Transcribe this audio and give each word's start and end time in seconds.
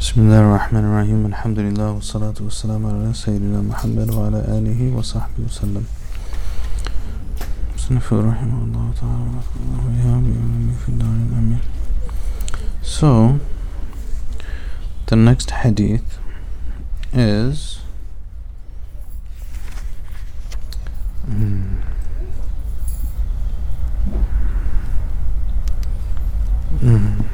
بسم 0.00 0.16
الله 0.20 0.40
الرحمن 0.40 0.84
الرحيم 0.88 1.20
الحمد 1.26 1.58
لله 1.58 1.90
والصلاة 2.00 2.34
والسلام 2.40 2.80
على 2.86 3.12
سيدنا 3.12 3.60
محمد 3.60 4.08
وعلى 4.14 4.40
آله 4.56 4.80
وصحبه 4.96 5.40
وسلم 5.44 5.84
صنف 7.76 8.06
رحمه 8.12 8.58
الله 8.64 8.86
تعالى 9.00 9.24
ويا 9.84 10.14
في 10.80 10.88
الدارين 10.88 11.28
أمين 11.38 11.60
So 12.82 13.38
the 15.12 15.16
next 15.16 15.50
hadith 15.50 16.08
is 17.12 17.80
mm, 21.28 21.84
mm, 26.82 27.26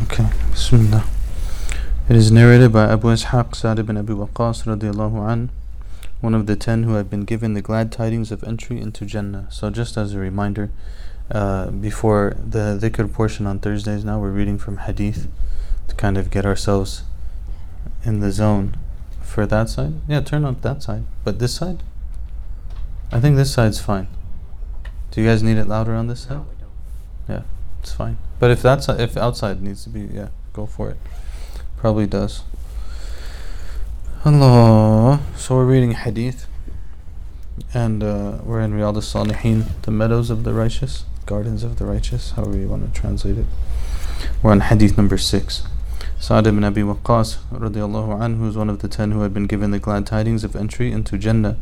Okay, 0.00 0.28
Bismillah. 0.52 1.04
It 2.08 2.14
is 2.14 2.30
narrated 2.30 2.72
by 2.72 2.84
Abu 2.84 3.08
Ishaq 3.08 3.56
Sa'd 3.56 3.80
ibn 3.80 3.96
Abi 3.96 4.12
Waqqas 4.12 4.62
radiallahu 4.62 5.28
an, 5.28 5.50
one 6.20 6.34
of 6.34 6.46
the 6.46 6.54
ten 6.54 6.84
who 6.84 6.94
have 6.94 7.10
been 7.10 7.24
given 7.24 7.54
the 7.54 7.60
glad 7.60 7.90
tidings 7.90 8.30
of 8.30 8.44
entry 8.44 8.80
into 8.80 9.04
Jannah. 9.04 9.48
So 9.50 9.70
just 9.70 9.96
as 9.96 10.14
a 10.14 10.18
reminder, 10.18 10.70
uh, 11.32 11.72
before 11.72 12.36
the 12.38 12.78
dhikr 12.80 13.12
portion 13.12 13.44
on 13.48 13.58
Thursdays 13.58 14.04
now, 14.04 14.20
we're 14.20 14.30
reading 14.30 14.56
from 14.56 14.76
hadith 14.76 15.26
to 15.88 15.96
kind 15.96 16.16
of 16.16 16.30
get 16.30 16.46
ourselves 16.46 17.02
in 18.04 18.20
the 18.20 18.30
zone 18.30 18.76
for 19.20 19.46
that 19.46 19.68
side. 19.68 19.94
Yeah, 20.06 20.20
turn 20.20 20.44
on 20.44 20.58
that 20.60 20.80
side. 20.84 21.02
But 21.24 21.40
this 21.40 21.54
side? 21.54 21.82
I 23.10 23.18
think 23.18 23.34
this 23.34 23.52
side's 23.52 23.80
fine. 23.80 24.06
Do 25.10 25.20
you 25.20 25.26
guys 25.26 25.42
need 25.42 25.58
it 25.58 25.66
louder 25.66 25.94
on 25.94 26.06
this 26.06 26.20
side? 26.20 26.36
No, 26.36 26.46
we 26.48 26.56
don't. 26.60 27.38
Yeah, 27.40 27.42
it's 27.80 27.92
fine. 27.92 28.18
But 28.38 28.50
if 28.50 28.62
that's 28.62 28.88
if 28.88 29.16
outside 29.16 29.62
needs 29.62 29.84
to 29.84 29.90
be, 29.90 30.02
yeah, 30.02 30.28
go 30.52 30.66
for 30.66 30.90
it. 30.90 30.96
Probably 31.76 32.06
does. 32.06 32.42
Allah. 34.24 35.20
So 35.36 35.54
we're 35.56 35.64
reading 35.64 35.92
Hadith, 35.92 36.46
and 37.72 38.02
uh, 38.02 38.38
we're 38.42 38.60
in 38.60 38.72
Riyad 38.72 38.96
al-Salihin, 38.96 39.80
the 39.82 39.90
meadows 39.90 40.28
of 40.30 40.44
the 40.44 40.52
righteous, 40.52 41.04
gardens 41.24 41.62
of 41.62 41.78
the 41.78 41.86
righteous, 41.86 42.32
however 42.32 42.56
you 42.56 42.68
want 42.68 42.92
to 42.92 43.00
translate 43.00 43.38
it. 43.38 43.46
We're 44.42 44.50
on 44.50 44.60
Hadith 44.60 44.96
number 44.96 45.18
six. 45.18 45.64
Sa'd 46.18 46.48
ibn 46.48 46.64
Abi 46.64 46.82
Waqqas 46.82 47.36
radiallahu 47.52 48.18
anhu, 48.18 48.48
is 48.48 48.56
one 48.56 48.68
of 48.68 48.80
the 48.80 48.88
ten 48.88 49.12
who 49.12 49.20
had 49.20 49.32
been 49.32 49.46
given 49.46 49.70
the 49.70 49.78
glad 49.78 50.04
tidings 50.04 50.42
of 50.42 50.56
entry 50.56 50.90
into 50.90 51.16
Jannah, 51.16 51.56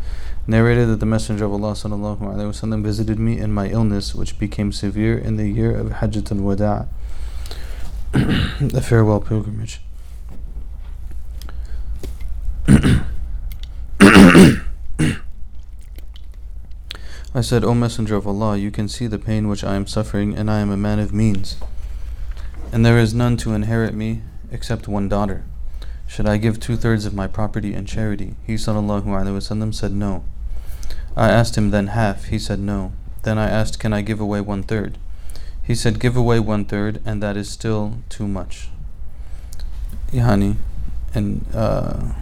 narrated 0.47 0.87
that 0.87 1.01
the 1.01 1.07
Messenger 1.07 1.47
of 1.47 1.53
Allah 1.53 1.73
sallallahu 1.73 2.21
alaihi 2.21 2.51
wasallam 2.51 2.83
visited 2.83 3.19
me 3.19 3.39
in 3.39 3.53
my 3.53 3.69
illness, 3.69 4.15
which 4.15 4.39
became 4.39 4.71
severe 4.73 5.19
in 5.19 5.37
the 5.37 5.49
year 5.49 5.75
of 5.75 5.89
Hajjat 5.89 6.31
al-Wada', 6.31 6.89
the 8.13 8.81
farewell 8.81 9.21
pilgrimage. 9.21 9.81
I 17.37 17.43
said, 17.43 17.65
O 17.65 17.75
Messenger 17.75 18.17
of 18.17 18.27
Allah, 18.27 18.57
you 18.57 18.71
can 18.71 18.89
see 18.89 19.07
the 19.07 19.19
pain 19.19 19.49
which 19.49 19.63
I 19.63 19.75
am 19.75 19.87
suffering, 19.87 20.35
and 20.35 20.51
I 20.51 20.61
am 20.61 20.71
a 20.71 20.77
man 20.77 20.99
of 20.99 21.13
means. 21.13 21.57
And 22.73 22.87
there 22.87 22.99
is 22.99 23.13
none 23.13 23.37
to 23.39 23.53
inherit 23.53 23.95
me 23.95 24.23
except 24.51 24.89
one 24.89 25.09
daughter. 25.09 25.45
Should 26.07 26.27
I 26.27 26.39
give 26.39 26.59
two 26.59 26.77
thirds 26.77 27.05
of 27.05 27.15
my 27.15 27.27
property 27.27 27.75
in 27.75 27.85
charity? 27.85 28.37
He 28.47 28.55
sallallahu 28.55 29.05
alaihi 29.05 29.37
wasallam 29.37 29.75
said 29.75 29.93
no. 29.93 30.25
I 31.16 31.30
asked 31.30 31.58
him 31.58 31.72
then 31.72 31.88
half. 31.88 32.26
He 32.26 32.40
said 32.40 32.60
no. 32.60 32.94
Then 33.24 33.38
I 33.38 33.50
asked, 33.50 33.80
Can 33.80 33.94
I 33.94 34.02
give 34.02 34.20
away 34.20 34.42
one 34.42 34.64
third? 34.64 34.98
He 35.64 35.76
said, 35.76 36.00
Give 36.00 36.16
away 36.16 36.40
one 36.40 36.66
third, 36.66 37.02
and 37.06 37.22
that 37.22 37.38
is 37.38 37.50
still 37.50 38.00
too 38.10 38.28
much. 38.28 38.70
Yani, 40.12 40.56
and 41.14 41.46
uh, 41.54 42.14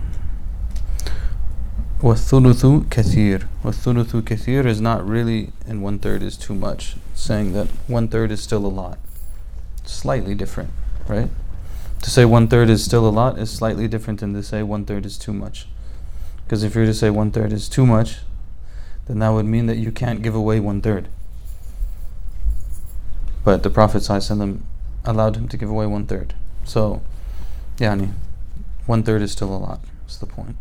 وَالثُّلُثُ 2.01 2.85
كَثِيرٌ 2.85 3.45
وَالثُّلُثُ 3.63 4.21
كَثِيرٌ 4.21 4.65
is 4.65 4.79
not 4.79 5.05
really, 5.07 5.51
and 5.67 5.83
one 5.83 5.99
third 5.99 6.23
is 6.23 6.37
too 6.37 6.55
much. 6.55 6.95
It's 7.11 7.21
saying 7.21 7.53
that 7.53 7.67
one 7.87 8.07
third 8.07 8.31
is 8.31 8.41
still 8.41 8.65
a 8.65 8.67
lot. 8.67 8.99
Slightly 9.83 10.35
different, 10.35 10.69
right? 11.07 11.29
To 12.01 12.09
say 12.09 12.23
one 12.23 12.47
third 12.47 12.69
is 12.69 12.83
still 12.83 13.07
a 13.07 13.11
lot 13.11 13.37
is 13.37 13.51
slightly 13.51 13.87
different 13.87 14.21
than 14.21 14.33
to 14.33 14.43
say 14.43 14.63
one 14.63 14.85
third 14.85 15.05
is 15.05 15.17
too 15.17 15.33
much. 15.33 15.67
Because 16.45 16.63
if 16.63 16.73
you're 16.73 16.85
to 16.85 16.93
say 16.93 17.09
one 17.09 17.31
third 17.31 17.51
is 17.51 17.67
too 17.67 17.85
much, 17.85 18.19
then 19.06 19.18
that 19.18 19.30
would 19.30 19.46
mean 19.46 19.66
that 19.66 19.76
you 19.76 19.92
can't 19.92 20.22
give 20.22 20.34
away 20.34 20.60
one 20.60 20.80
third. 20.80 21.08
But 23.44 23.62
the 23.62 23.70
Prophet 23.70 23.98
ﷺ 23.98 24.60
allowed 25.04 25.36
him 25.36 25.48
to 25.48 25.56
give 25.56 25.68
away 25.68 25.86
one 25.86 26.06
third. 26.06 26.34
So, 26.64 27.02
yani, 27.76 28.12
one 28.86 29.02
third 29.02 29.20
is 29.20 29.32
still 29.32 29.54
a 29.54 29.58
lot. 29.58 29.80
That's 30.02 30.16
the 30.16 30.26
point. 30.26 30.56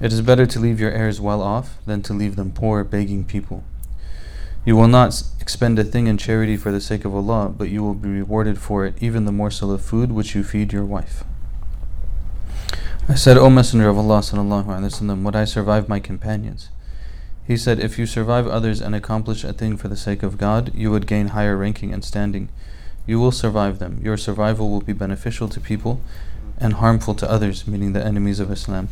It 0.00 0.12
is 0.12 0.22
better 0.22 0.46
to 0.46 0.58
leave 0.58 0.80
your 0.80 0.90
heirs 0.90 1.20
well 1.20 1.42
off 1.42 1.78
than 1.86 2.02
to 2.02 2.12
leave 2.12 2.36
them 2.36 2.52
poor, 2.52 2.82
begging 2.82 3.24
people. 3.24 3.62
You 4.64 4.76
will 4.76 4.88
not 4.88 5.22
expend 5.40 5.78
a 5.78 5.84
thing 5.84 6.06
in 6.06 6.18
charity 6.18 6.56
for 6.56 6.72
the 6.72 6.80
sake 6.80 7.04
of 7.04 7.14
Allah, 7.14 7.48
but 7.48 7.70
you 7.70 7.82
will 7.82 7.94
be 7.94 8.08
rewarded 8.08 8.58
for 8.58 8.84
it, 8.84 8.94
even 9.00 9.24
the 9.24 9.32
morsel 9.32 9.72
of 9.72 9.82
food 9.82 10.12
which 10.12 10.34
you 10.34 10.42
feed 10.42 10.72
your 10.72 10.84
wife. 10.84 11.24
I 13.08 13.14
said, 13.14 13.38
O 13.38 13.50
Messenger 13.50 13.88
of 13.88 13.98
Allah, 13.98 14.18
sallallahu 14.18 15.22
would 15.22 15.36
I 15.36 15.44
survive 15.44 15.88
my 15.88 15.98
companions? 15.98 16.68
He 17.50 17.56
said, 17.56 17.80
If 17.80 17.98
you 17.98 18.06
survive 18.06 18.46
others 18.46 18.80
and 18.80 18.94
accomplish 18.94 19.42
a 19.42 19.52
thing 19.52 19.76
for 19.76 19.88
the 19.88 19.96
sake 19.96 20.22
of 20.22 20.38
God, 20.38 20.72
you 20.72 20.92
would 20.92 21.08
gain 21.08 21.28
higher 21.34 21.56
ranking 21.56 21.92
and 21.92 22.04
standing. 22.04 22.48
You 23.08 23.18
will 23.18 23.32
survive 23.32 23.80
them. 23.80 23.98
Your 24.04 24.16
survival 24.16 24.70
will 24.70 24.82
be 24.82 24.92
beneficial 24.92 25.48
to 25.48 25.58
people 25.58 26.00
and 26.58 26.74
harmful 26.74 27.12
to 27.16 27.28
others, 27.28 27.66
meaning 27.66 27.92
the 27.92 28.04
enemies 28.04 28.38
of 28.38 28.52
Islam. 28.52 28.88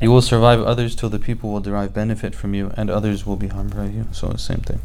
you 0.00 0.10
will 0.10 0.22
survive 0.22 0.62
others 0.62 0.96
till 0.96 1.10
the 1.10 1.18
people 1.18 1.52
will 1.52 1.60
derive 1.60 1.92
benefit 1.92 2.34
from 2.34 2.54
you, 2.54 2.72
and 2.78 2.88
others 2.88 3.26
will 3.26 3.36
be 3.36 3.48
harmed 3.48 3.76
by 3.76 3.84
you. 3.84 4.06
So, 4.10 4.36
same 4.36 4.60
thing. 4.60 4.80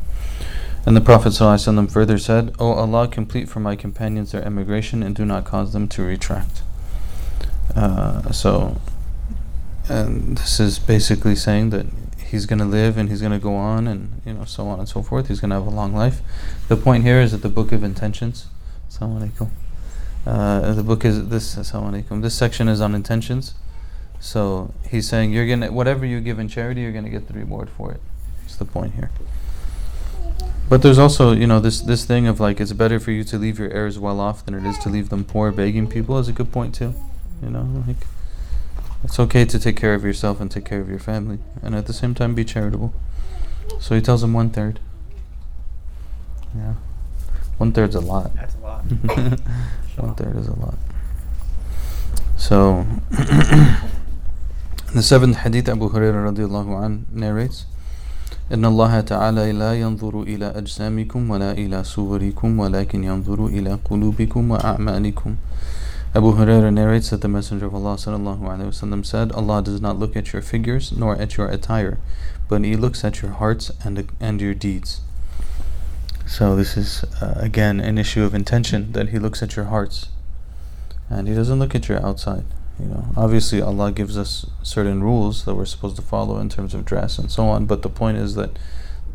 And 0.85 0.93
the 0.93 0.99
Prophet 0.99 1.29
ﷺ 1.29 1.89
further 1.89 2.17
said, 2.17 2.53
O 2.59 2.73
Allah, 2.73 3.07
complete 3.07 3.47
for 3.47 3.61
my 3.61 3.77
companions 3.77 4.33
their 4.33 4.43
emigration 4.43 5.01
and 5.01 5.15
do 5.15 5.23
not 5.23 5.45
cause 5.45 5.71
them 5.71 5.87
to 5.87 6.03
retract. 6.03 6.61
Uh, 7.73 8.33
so, 8.33 8.81
and 9.87 10.37
this 10.37 10.59
is 10.59 10.77
basically 10.77 11.35
saying 11.35 11.69
that 11.69 11.85
he's 12.27 12.45
going 12.45 12.59
to 12.59 12.65
live 12.65 12.97
and 12.97 13.09
he's 13.09 13.21
going 13.21 13.31
to 13.31 13.39
go 13.39 13.55
on 13.55 13.87
and 13.87 14.21
you 14.25 14.33
know 14.33 14.45
so 14.45 14.67
on 14.67 14.79
and 14.79 14.89
so 14.89 15.01
forth. 15.01 15.27
He's 15.27 15.39
going 15.39 15.49
to 15.49 15.55
have 15.55 15.67
a 15.67 15.71
long 15.71 15.93
life. 15.93 16.21
The 16.67 16.77
point 16.77 17.03
here 17.03 17.21
is 17.21 17.31
that 17.31 17.41
the 17.41 17.49
book 17.49 17.71
of 17.71 17.83
intentions. 17.83 18.47
Assalamu 18.89 19.29
alaikum. 19.29 19.49
Uh, 20.25 20.73
the 20.73 20.83
book 20.83 21.05
is 21.05 21.29
this. 21.29 21.55
Assalamu 21.55 22.03
alaikum. 22.03 22.21
This 22.21 22.35
section 22.35 22.67
is 22.67 22.81
on 22.81 22.93
intentions. 22.93 23.55
So 24.19 24.73
he's 24.89 25.07
saying 25.07 25.31
you're 25.31 25.47
gonna 25.47 25.71
whatever 25.71 26.05
you 26.05 26.19
give 26.19 26.39
in 26.39 26.47
charity, 26.47 26.81
you're 26.81 26.91
gonna 26.91 27.09
get 27.09 27.27
the 27.27 27.33
reward 27.33 27.69
for 27.69 27.91
it. 27.91 28.01
That's 28.41 28.55
the 28.55 28.65
point 28.65 28.95
here. 28.95 29.11
But 30.69 30.81
there's 30.81 30.97
also, 30.97 31.31
you 31.31 31.47
know, 31.47 31.59
this 31.59 31.79
this 31.79 32.03
thing 32.03 32.27
of 32.27 32.39
like 32.39 32.59
it's 32.59 32.73
better 32.73 32.99
for 32.99 33.11
you 33.11 33.23
to 33.25 33.37
leave 33.37 33.57
your 33.57 33.71
heirs 33.71 33.97
well 33.97 34.19
off 34.19 34.43
than 34.43 34.53
it 34.53 34.65
is 34.65 34.77
to 34.79 34.89
leave 34.89 35.09
them 35.09 35.23
poor, 35.23 35.51
begging 35.51 35.87
people 35.87 36.17
is 36.17 36.27
a 36.27 36.33
good 36.33 36.51
point 36.51 36.75
too. 36.75 36.93
You 37.41 37.51
know, 37.51 37.83
like 37.87 38.05
it's 39.04 39.18
okay 39.18 39.44
to 39.44 39.58
take 39.58 39.76
care 39.76 39.94
of 39.94 40.04
yourself 40.04 40.40
and 40.40 40.50
take 40.50 40.64
care 40.64 40.80
of 40.80 40.88
your 40.88 40.98
family, 40.98 41.38
and 41.62 41.74
at 41.74 41.86
the 41.86 41.92
same 41.92 42.14
time 42.14 42.34
be 42.34 42.44
charitable. 42.44 42.92
So 43.80 43.94
he 43.94 44.00
tells 44.00 44.22
him 44.22 44.32
one 44.32 44.50
third. 44.50 44.80
Yeah, 46.54 46.74
one 47.58 47.72
third's 47.72 47.94
a 47.94 48.00
lot. 48.00 48.34
That's 48.34 48.54
a 48.54 48.58
lot. 48.60 48.82
one 49.96 50.14
third 50.14 50.36
is 50.36 50.48
a 50.48 50.54
lot. 50.54 50.74
So, 52.36 52.84
the 54.94 55.02
seventh 55.02 55.36
hadith, 55.38 55.68
Abu 55.68 55.88
Hurairah 55.88 56.34
radiallahu 56.34 56.84
an 56.84 57.06
narrates. 57.12 57.66
إن 58.52 58.64
الله 58.64 59.00
تعالى 59.00 59.52
لا 59.52 59.72
ينظر 59.80 60.22
إلى 60.22 60.52
أجسامكم 60.58 61.30
ولا 61.30 61.52
إلى 61.52 61.84
صوركم 61.84 62.58
ولكن 62.58 63.04
ينظر 63.04 63.46
إلى 63.46 63.78
قلوبكم 63.84 64.50
وأعمالكم 64.50 65.36
Abu 66.17 66.33
Hurairah 66.33 66.73
narrates 66.73 67.11
that 67.11 67.21
the 67.21 67.27
Messenger 67.27 67.67
of 67.67 67.75
Allah 67.75 67.95
wasallam 67.95 69.05
said, 69.05 69.31
Allah 69.33 69.61
does 69.61 69.79
not 69.79 69.99
look 69.99 70.15
at 70.15 70.33
your 70.33 70.41
figures 70.41 70.91
nor 70.91 71.15
at 71.15 71.37
your 71.37 71.47
attire, 71.47 71.99
but 72.49 72.65
He 72.65 72.75
looks 72.75 73.05
at 73.05 73.21
your 73.21 73.33
hearts 73.33 73.69
and 73.83 74.09
and 74.19 74.41
your 74.41 74.55
deeds. 74.55 75.01
So 76.25 76.55
this 76.55 76.75
is 76.75 77.03
uh, 77.21 77.35
again 77.37 77.79
an 77.79 77.99
issue 77.99 78.23
of 78.23 78.33
intention 78.33 78.93
that 78.93 79.09
He 79.09 79.19
looks 79.19 79.43
at 79.43 79.55
your 79.55 79.65
hearts, 79.65 80.09
and 81.07 81.27
He 81.27 81.35
doesn't 81.35 81.59
look 81.59 81.75
at 81.75 81.87
your 81.87 82.03
outside. 82.03 82.45
You 82.79 82.87
know, 82.87 83.05
obviously 83.15 83.61
Allah 83.61 83.91
gives 83.91 84.17
us 84.17 84.47
certain 84.63 85.03
rules 85.03 85.45
that 85.45 85.53
we're 85.53 85.65
supposed 85.65 85.97
to 85.97 86.01
follow 86.01 86.39
in 86.39 86.49
terms 86.49 86.73
of 86.73 86.83
dress 86.83 87.19
and 87.19 87.29
so 87.29 87.45
on. 87.45 87.67
But 87.67 87.83
the 87.83 87.89
point 87.89 88.17
is 88.17 88.33
that 88.33 88.57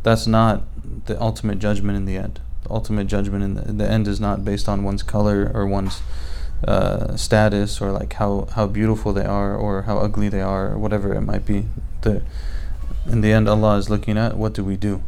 that's 0.04 0.28
not 0.28 0.62
the 1.06 1.20
ultimate 1.20 1.58
judgment 1.58 1.96
in 1.96 2.04
the 2.04 2.16
end. 2.16 2.38
The 2.62 2.70
ultimate 2.70 3.08
judgment 3.08 3.42
in 3.42 3.54
the, 3.54 3.68
in 3.68 3.78
the 3.78 3.90
end 3.90 4.06
is 4.06 4.20
not 4.20 4.44
based 4.44 4.68
on 4.68 4.84
one's 4.84 5.02
color 5.02 5.50
or 5.52 5.66
one's 5.66 6.00
uh, 6.66 7.16
status 7.16 7.80
or 7.80 7.92
like 7.92 8.14
how, 8.14 8.48
how 8.52 8.66
beautiful 8.66 9.12
they 9.12 9.24
are 9.24 9.56
or 9.56 9.82
how 9.82 9.98
ugly 9.98 10.28
they 10.28 10.40
are 10.40 10.72
or 10.72 10.78
whatever 10.78 11.14
it 11.14 11.22
might 11.22 11.44
be. 11.44 11.66
The 12.02 12.22
in 13.06 13.20
the 13.20 13.32
end, 13.32 13.48
Allah 13.48 13.78
is 13.78 13.90
looking 13.90 14.16
at 14.16 14.36
what 14.36 14.52
do 14.52 14.64
we 14.64 14.76
do, 14.76 15.02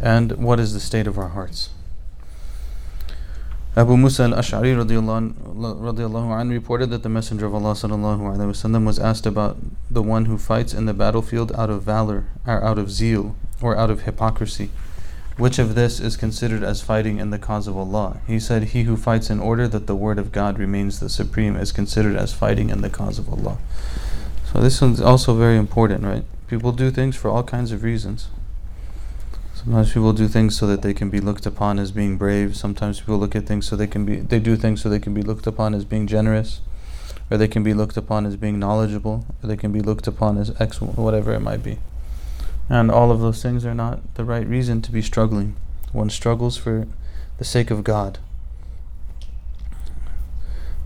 and 0.00 0.32
what 0.32 0.58
is 0.58 0.72
the 0.72 0.80
state 0.80 1.06
of 1.06 1.18
our 1.18 1.28
hearts. 1.28 1.70
Abu 3.76 3.96
Musa 3.96 4.24
al-Ash'ari 4.24 4.74
radiallahu 4.74 6.40
anh 6.40 6.48
reported 6.50 6.90
that 6.90 7.04
the 7.04 7.08
Messenger 7.08 7.46
of 7.46 7.54
Allah 7.54 7.74
sallallahu 7.74 8.84
was 8.84 8.98
asked 8.98 9.26
about 9.26 9.58
the 9.88 10.02
one 10.02 10.24
who 10.24 10.36
fights 10.36 10.74
in 10.74 10.86
the 10.86 10.94
battlefield 10.94 11.52
out 11.52 11.70
of 11.70 11.82
valor, 11.82 12.26
or 12.44 12.62
out 12.64 12.78
of 12.78 12.90
zeal, 12.90 13.36
or 13.62 13.76
out 13.76 13.90
of 13.90 14.02
hypocrisy. 14.02 14.70
Which 15.40 15.58
of 15.58 15.74
this 15.74 16.00
is 16.00 16.18
considered 16.18 16.62
as 16.62 16.82
fighting 16.82 17.18
in 17.18 17.30
the 17.30 17.38
cause 17.38 17.66
of 17.66 17.74
Allah? 17.74 18.20
He 18.26 18.38
said, 18.38 18.62
He 18.62 18.82
who 18.82 18.94
fights 18.94 19.30
in 19.30 19.40
order 19.40 19.66
that 19.68 19.86
the 19.86 19.96
word 19.96 20.18
of 20.18 20.32
God 20.32 20.58
remains 20.58 21.00
the 21.00 21.08
supreme 21.08 21.56
is 21.56 21.72
considered 21.72 22.14
as 22.14 22.34
fighting 22.34 22.68
in 22.68 22.82
the 22.82 22.90
cause 22.90 23.18
of 23.18 23.26
Allah. 23.26 23.56
So 24.52 24.60
this 24.60 24.82
is 24.82 25.00
also 25.00 25.34
very 25.34 25.56
important, 25.56 26.04
right? 26.04 26.24
People 26.46 26.72
do 26.72 26.90
things 26.90 27.16
for 27.16 27.30
all 27.30 27.42
kinds 27.42 27.72
of 27.72 27.82
reasons. 27.82 28.28
Sometimes 29.54 29.94
people 29.94 30.12
do 30.12 30.28
things 30.28 30.58
so 30.58 30.66
that 30.66 30.82
they 30.82 30.92
can 30.92 31.08
be 31.08 31.20
looked 31.20 31.46
upon 31.46 31.78
as 31.78 31.90
being 31.90 32.18
brave. 32.18 32.54
Sometimes 32.54 33.00
people 33.00 33.16
look 33.16 33.34
at 33.34 33.46
things 33.46 33.66
so 33.66 33.76
they 33.76 33.86
can 33.86 34.04
be 34.04 34.16
they 34.16 34.40
do 34.40 34.56
things 34.56 34.82
so 34.82 34.90
they 34.90 35.00
can 35.00 35.14
be 35.14 35.22
looked 35.22 35.46
upon 35.46 35.72
as 35.72 35.86
being 35.86 36.06
generous, 36.06 36.60
or 37.30 37.38
they 37.38 37.48
can 37.48 37.62
be 37.62 37.72
looked 37.72 37.96
upon 37.96 38.26
as 38.26 38.36
being 38.36 38.58
knowledgeable, 38.58 39.24
or 39.42 39.48
they 39.48 39.56
can 39.56 39.72
be 39.72 39.80
looked 39.80 40.06
upon 40.06 40.36
as 40.36 40.52
X 40.60 40.82
whatever 40.82 41.32
it 41.32 41.40
might 41.40 41.62
be. 41.62 41.78
And 42.70 42.90
all 42.90 43.10
of 43.10 43.20
those 43.20 43.42
things 43.42 43.66
are 43.66 43.74
not 43.74 44.14
the 44.14 44.24
right 44.24 44.46
reason 44.46 44.80
to 44.82 44.92
be 44.92 45.02
struggling. 45.02 45.56
One 45.92 46.08
struggles 46.08 46.56
for 46.56 46.86
the 47.36 47.44
sake 47.44 47.70
of 47.70 47.84
God. 47.84 48.18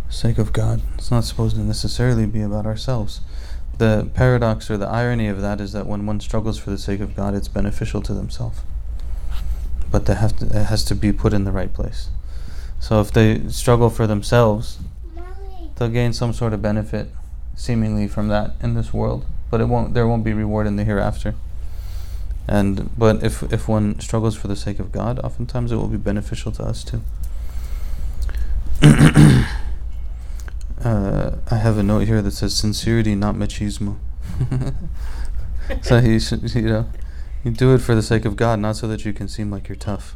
Sake 0.09 0.39
of 0.39 0.53
God. 0.53 0.83
It's 0.95 1.11
not 1.13 1.25
supposed 1.25 1.55
to 1.55 1.63
necessarily 1.63 2.27
be 2.27 2.43
about 2.43 2.67
ourselves 2.67 3.21
the 3.79 4.09
paradox 4.15 4.71
or 4.71 4.77
the 4.77 4.87
irony 4.87 5.29
of 5.29 5.41
that 5.41 5.61
is 5.61 5.73
that 5.73 5.87
when 5.87 6.07
one 6.07 6.21
struggles 6.21 6.59
for 6.59 6.71
the 6.71 6.79
sake 6.79 7.01
of 7.01 7.17
God, 7.17 7.35
it's 7.35 7.49
beneficial 7.49 8.03
to 8.03 8.15
themselves. 8.15 8.61
But 9.91 10.07
they 10.07 10.15
have 10.15 10.37
to, 10.39 10.47
it 10.47 10.65
has 10.67 10.85
to 10.85 10.95
be 10.95 11.13
put 11.13 11.33
in 11.33 11.45
the 11.45 11.53
right 11.53 11.73
place. 11.73 12.09
So 12.81 13.01
if 13.01 13.13
they 13.13 13.49
struggle 13.49 13.91
for 13.91 14.07
themselves, 14.07 14.79
they'll 15.77 15.89
gain 15.89 16.13
some 16.13 16.33
sort 16.33 16.53
of 16.53 16.63
benefit, 16.63 17.11
seemingly 17.55 18.09
from 18.09 18.29
that 18.29 18.55
in 18.63 18.75
this 18.75 18.93
world, 18.93 19.27
but 19.51 19.61
it 19.61 19.67
won't. 19.67 19.95
There 19.95 20.07
won't 20.07 20.25
be 20.25 20.33
reward 20.33 20.67
in 20.67 20.77
the 20.77 20.85
hereafter. 20.85 21.35
And 22.47 22.91
but 22.99 23.23
if 23.23 23.43
if 23.53 23.69
one 23.69 23.99
struggles 24.01 24.37
for 24.37 24.49
the 24.49 24.57
sake 24.57 24.79
of 24.79 24.93
God, 24.93 25.19
oftentimes 25.21 25.73
it 25.73 25.77
will 25.77 25.89
be 25.89 25.97
beneficial 25.97 26.53
to 26.53 26.63
us 26.65 26.85
too. 26.85 27.03
Uh, 30.85 31.39
I 31.51 31.57
have 31.57 31.79
a 31.79 31.83
note 31.83 32.07
here 32.07 32.21
that 32.21 32.33
says 32.33 32.55
sincerity, 32.55 33.15
not 33.15 33.35
machismo. 33.35 33.97
so 35.83 35.97
you 35.97 36.21
should, 36.21 36.55
you 36.55 36.61
know, 36.61 36.91
you 37.43 37.53
do 37.53 37.75
it 37.75 37.79
for 37.79 37.95
the 37.95 38.03
sake 38.03 38.27
of 38.27 38.37
God, 38.37 38.59
not 38.59 38.77
so 38.77 38.87
that 38.89 39.07
you 39.07 39.15
can 39.15 39.27
seem 39.27 39.51
like 39.51 39.67
you're 39.67 39.77
tough, 39.77 40.15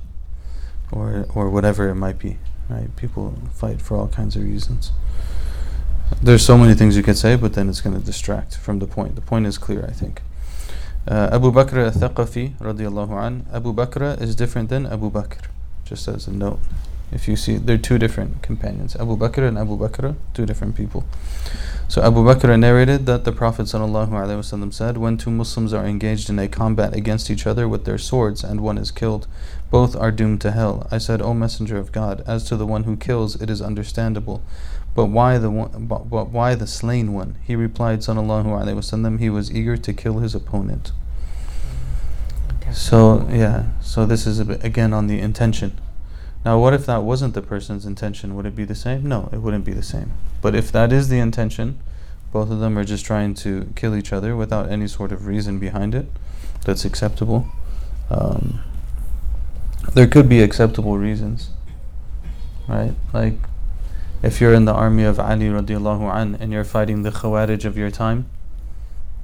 or 0.92 1.26
or 1.34 1.48
whatever 1.48 1.88
it 1.88 1.94
might 1.94 2.18
be. 2.18 2.36
Right? 2.68 2.94
People 2.96 3.38
fight 3.54 3.80
for 3.80 3.96
all 3.96 4.08
kinds 4.08 4.36
of 4.36 4.42
reasons. 4.42 4.92
There's 6.22 6.44
so 6.44 6.58
many 6.58 6.74
things 6.74 6.98
you 6.98 7.02
could 7.02 7.16
say, 7.16 7.36
but 7.36 7.54
then 7.54 7.70
it's 7.70 7.80
going 7.80 7.98
to 7.98 8.04
distract 8.04 8.56
from 8.56 8.78
the 8.78 8.86
point. 8.86 9.14
The 9.14 9.22
point 9.22 9.46
is 9.46 9.56
clear, 9.56 9.86
I 9.86 9.92
think. 9.92 10.20
Uh, 11.08 11.30
Abu 11.32 11.50
Bakrah 11.50 11.86
al-Thaqafi, 11.86 12.58
radiallahu 12.60 13.16
an, 13.16 13.46
Abu 13.50 13.72
Bakrah 13.72 14.20
is 14.20 14.36
different 14.36 14.68
than 14.68 14.84
Abu 14.84 15.10
Bakr, 15.10 15.48
just 15.86 16.06
as 16.06 16.28
a 16.28 16.32
note. 16.32 16.60
If 17.10 17.26
you 17.26 17.36
see, 17.36 17.56
they're 17.56 17.78
two 17.78 17.98
different 17.98 18.42
companions. 18.42 18.94
Abu 18.96 19.16
Bakrah 19.16 19.48
and 19.48 19.58
Abu 19.58 19.78
Bakr, 19.78 20.14
two 20.34 20.44
different 20.44 20.76
people. 20.76 21.06
So 21.88 22.02
Abu 22.02 22.22
Bakrah 22.22 22.60
narrated 22.60 23.06
that 23.06 23.24
the 23.24 23.32
Prophet 23.32 23.62
ﷺ 23.62 24.74
said, 24.74 24.98
When 24.98 25.16
two 25.16 25.30
Muslims 25.30 25.72
are 25.72 25.86
engaged 25.86 26.28
in 26.28 26.38
a 26.38 26.48
combat 26.48 26.94
against 26.94 27.30
each 27.30 27.46
other 27.46 27.66
with 27.66 27.86
their 27.86 27.96
swords 27.96 28.44
and 28.44 28.60
one 28.60 28.76
is 28.76 28.90
killed, 28.90 29.26
both 29.70 29.96
are 29.96 30.10
doomed 30.10 30.42
to 30.42 30.50
hell. 30.50 30.86
I 30.90 30.98
said, 30.98 31.22
O 31.22 31.32
Messenger 31.32 31.78
of 31.78 31.92
God, 31.92 32.22
as 32.26 32.44
to 32.44 32.56
the 32.56 32.66
one 32.66 32.84
who 32.84 32.94
kills, 32.94 33.40
it 33.40 33.48
is 33.48 33.62
understandable. 33.62 34.42
But 34.94 35.06
why 35.06 35.38
the 35.38 35.50
one, 35.50 35.86
but, 35.86 36.10
but 36.10 36.28
why 36.28 36.54
the 36.54 36.66
slain 36.66 37.14
one? 37.14 37.36
He 37.42 37.56
replied, 37.56 38.00
Sallallahu 38.00 38.46
Alaihi 38.46 38.76
Wasallam, 38.76 39.18
he 39.18 39.30
was 39.30 39.50
eager 39.50 39.78
to 39.78 39.92
kill 39.94 40.18
his 40.18 40.34
opponent. 40.34 40.92
Mm-hmm. 42.60 42.72
So 42.72 43.26
yeah, 43.30 43.66
so 43.80 44.04
this 44.04 44.26
is 44.26 44.42
bit, 44.44 44.62
again 44.62 44.92
on 44.92 45.06
the 45.06 45.20
intention 45.20 45.78
now, 46.44 46.58
what 46.58 46.72
if 46.72 46.86
that 46.86 47.02
wasn't 47.02 47.34
the 47.34 47.42
person's 47.42 47.84
intention? 47.84 48.34
Would 48.36 48.46
it 48.46 48.54
be 48.54 48.64
the 48.64 48.74
same? 48.74 49.08
No, 49.08 49.28
it 49.32 49.38
wouldn't 49.38 49.64
be 49.64 49.72
the 49.72 49.82
same. 49.82 50.12
But 50.40 50.54
if 50.54 50.70
that 50.72 50.92
is 50.92 51.08
the 51.08 51.18
intention, 51.18 51.78
both 52.32 52.50
of 52.50 52.60
them 52.60 52.78
are 52.78 52.84
just 52.84 53.04
trying 53.04 53.34
to 53.34 53.72
kill 53.74 53.96
each 53.96 54.12
other 54.12 54.36
without 54.36 54.70
any 54.70 54.86
sort 54.86 55.12
of 55.12 55.26
reason 55.26 55.58
behind 55.58 55.94
it 55.94 56.06
that's 56.64 56.84
acceptable. 56.84 57.46
Um, 58.10 58.60
there 59.94 60.06
could 60.06 60.28
be 60.28 60.40
acceptable 60.40 60.96
reasons, 60.96 61.50
right? 62.68 62.94
Like 63.12 63.34
if 64.22 64.40
you're 64.40 64.54
in 64.54 64.64
the 64.64 64.74
army 64.74 65.04
of 65.04 65.18
Ali 65.18 65.46
radiallahu 65.46 66.14
an 66.14 66.36
and 66.36 66.52
you're 66.52 66.64
fighting 66.64 67.02
the 67.02 67.10
Khawarij 67.10 67.64
of 67.64 67.76
your 67.76 67.90
time, 67.90 68.28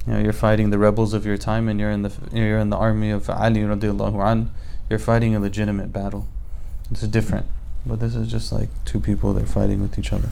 you 0.05 0.13
know, 0.13 0.19
you're 0.19 0.33
fighting 0.33 0.69
the 0.69 0.77
rebels 0.77 1.13
of 1.13 1.25
your 1.25 1.37
time 1.37 1.69
and 1.69 1.79
you're 1.79 1.91
in 1.91 2.01
the 2.01 2.11
you're 2.33 2.59
in 2.59 2.69
the 2.69 2.77
army 2.77 3.11
of 3.11 3.29
Ali 3.29 3.61
radiallahu 3.61 4.23
an, 4.23 4.51
you're 4.89 4.99
fighting 4.99 5.35
a 5.35 5.39
legitimate 5.39 5.93
battle 5.93 6.27
it's 6.91 7.01
different. 7.07 7.45
But 7.85 7.99
this 7.99 8.15
is 8.15 8.29
just 8.29 8.51
like 8.51 8.69
two 8.83 8.99
people 8.99 9.33
that 9.33 9.43
are 9.43 9.47
fighting 9.47 9.81
with 9.81 9.99
each 9.99 10.11
other. 10.11 10.29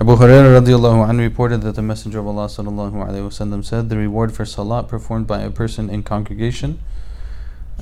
Abu 0.00 0.16
Hurairah 0.16 0.60
radiallahu 0.60 1.06
anhu 1.08 1.20
reported 1.20 1.62
that 1.62 1.76
the 1.76 1.82
Messenger 1.82 2.18
of 2.18 2.26
Allah 2.26 2.46
sallallahu 2.46 2.94
alayhi 2.94 3.28
wasallam 3.28 3.64
said, 3.64 3.88
The 3.88 3.96
reward 3.96 4.34
for 4.34 4.44
salat 4.44 4.88
performed 4.88 5.26
by 5.26 5.42
a 5.42 5.50
person 5.50 5.88
in 5.88 6.02
congregation 6.02 6.80